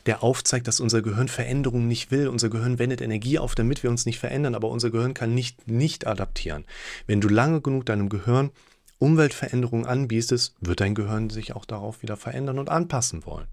der 0.05 0.23
aufzeigt, 0.23 0.67
dass 0.67 0.79
unser 0.79 1.01
Gehirn 1.01 1.27
Veränderungen 1.27 1.89
nicht 1.89 2.09
will. 2.09 2.29
Unser 2.29 2.49
Gehirn 2.49 2.79
wendet 2.79 3.01
Energie 3.01 3.37
auf, 3.37 3.53
damit 3.53 3.83
wir 3.83 3.89
uns 3.89 4.05
nicht 4.05 4.19
verändern, 4.19 4.55
aber 4.55 4.69
unser 4.69 4.91
Gehirn 4.91 5.13
kann 5.13 5.33
nicht 5.33 5.67
nicht 5.67 6.07
adaptieren. 6.07 6.65
Wenn 7.05 7.19
du 7.19 7.27
lange 7.27 7.59
genug 7.59 7.85
deinem 7.85 8.07
Gehirn 8.07 8.51
Umweltveränderungen 8.99 9.85
anbietest, 9.85 10.55
wird 10.61 10.79
dein 10.79 10.95
Gehirn 10.95 11.29
sich 11.29 11.53
auch 11.53 11.65
darauf 11.65 12.01
wieder 12.01 12.15
verändern 12.15 12.59
und 12.59 12.69
anpassen 12.69 13.25
wollen. 13.25 13.47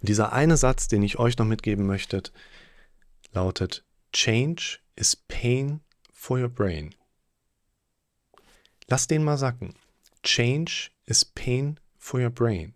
Und 0.00 0.08
dieser 0.08 0.32
eine 0.32 0.56
Satz, 0.56 0.88
den 0.88 1.04
ich 1.04 1.18
euch 1.18 1.38
noch 1.38 1.46
mitgeben 1.46 1.86
möchte, 1.86 2.22
lautet, 3.32 3.84
Change 4.12 4.78
is 4.96 5.14
pain 5.14 5.80
for 6.12 6.40
your 6.40 6.48
brain. 6.48 6.92
Lass 8.88 9.06
den 9.06 9.22
mal 9.22 9.38
sacken. 9.38 9.74
Change 10.24 10.90
is 11.06 11.24
pain 11.24 11.78
for 11.96 12.20
your 12.20 12.30
brain. 12.30 12.74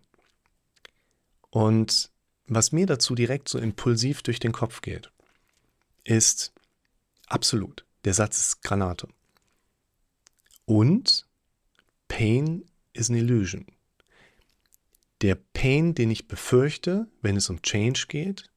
Und 1.55 2.11
was 2.47 2.73
mir 2.73 2.85
dazu 2.85 3.15
direkt 3.15 3.47
so 3.47 3.57
impulsiv 3.57 4.21
durch 4.23 4.41
den 4.41 4.51
Kopf 4.51 4.81
geht, 4.81 5.09
ist 6.03 6.51
absolut, 7.27 7.85
der 8.03 8.13
Satz 8.13 8.41
ist 8.41 8.61
Granate. 8.61 9.07
Und 10.65 11.25
Pain 12.09 12.65
is 12.91 13.09
an 13.09 13.15
illusion. 13.15 13.65
Der 15.21 15.35
Pain, 15.35 15.95
den 15.95 16.11
ich 16.11 16.27
befürchte, 16.27 17.07
wenn 17.21 17.37
es 17.37 17.49
um 17.49 17.61
Change 17.61 18.07
geht, 18.09 18.51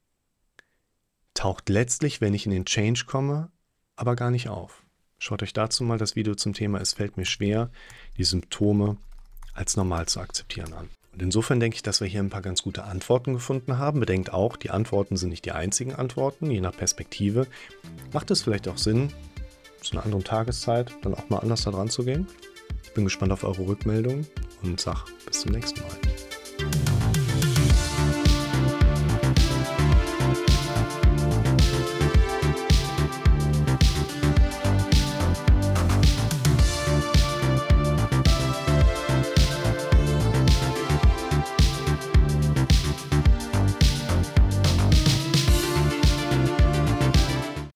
taucht 1.35 1.69
letztlich, 1.69 2.21
wenn 2.21 2.35
ich 2.35 2.47
in 2.47 2.53
den 2.53 2.65
Change 2.65 3.05
komme, 3.07 3.53
aber 3.95 4.17
gar 4.17 4.33
nicht 4.33 4.49
auf. 4.49 4.85
Schaut 5.21 5.45
euch 5.45 5.53
dazu 5.53 5.85
mal 5.85 5.99
das 5.99 6.17
Video 6.17 6.35
zum 6.35 6.53
Thema 6.53 6.81
Es 6.81 6.95
fällt 6.95 7.17
mir 7.17 7.27
schwer, 7.27 7.71
die 8.17 8.25
Symptome 8.25 8.97
als 9.55 9.77
normal 9.77 10.07
zu 10.07 10.19
akzeptieren 10.19 10.73
an. 10.73 10.91
Und 11.18 11.24
insofern 11.24 11.59
denke 11.59 11.74
ich, 11.74 11.83
dass 11.83 12.00
wir 12.00 12.07
hier 12.07 12.20
ein 12.20 12.31
paar 12.31 12.42
ganz 12.42 12.62
gute 12.62 12.85
Antworten 12.85 13.33
gefunden 13.33 13.76
haben. 13.76 13.98
Bedenkt 13.98 14.33
auch, 14.33 14.57
die 14.57 14.70
Antworten 14.70 15.16
sind 15.16 15.31
nicht 15.31 15.44
die 15.44 15.50
einzigen 15.50 15.92
Antworten. 15.92 16.48
Je 16.48 16.61
nach 16.61 16.76
Perspektive 16.76 17.48
macht 18.12 18.31
es 18.31 18.42
vielleicht 18.42 18.68
auch 18.68 18.78
Sinn, 18.78 19.12
zu 19.83 19.94
einer 19.94 20.04
anderen 20.04 20.22
Tageszeit 20.22 20.92
dann 21.02 21.14
auch 21.14 21.28
mal 21.28 21.38
anders 21.38 21.64
da 21.64 21.72
dran 21.72 21.90
zu 21.90 22.04
gehen. 22.04 22.28
Ich 22.85 22.94
bin 22.94 23.02
gespannt 23.02 23.33
auf 23.33 23.42
eure 23.42 23.66
Rückmeldungen 23.66 24.28
und 24.62 24.81
sag 24.81 25.07
bis 25.26 25.40
zum 25.40 25.50
nächsten 25.50 25.81
Mal. 25.81 26.17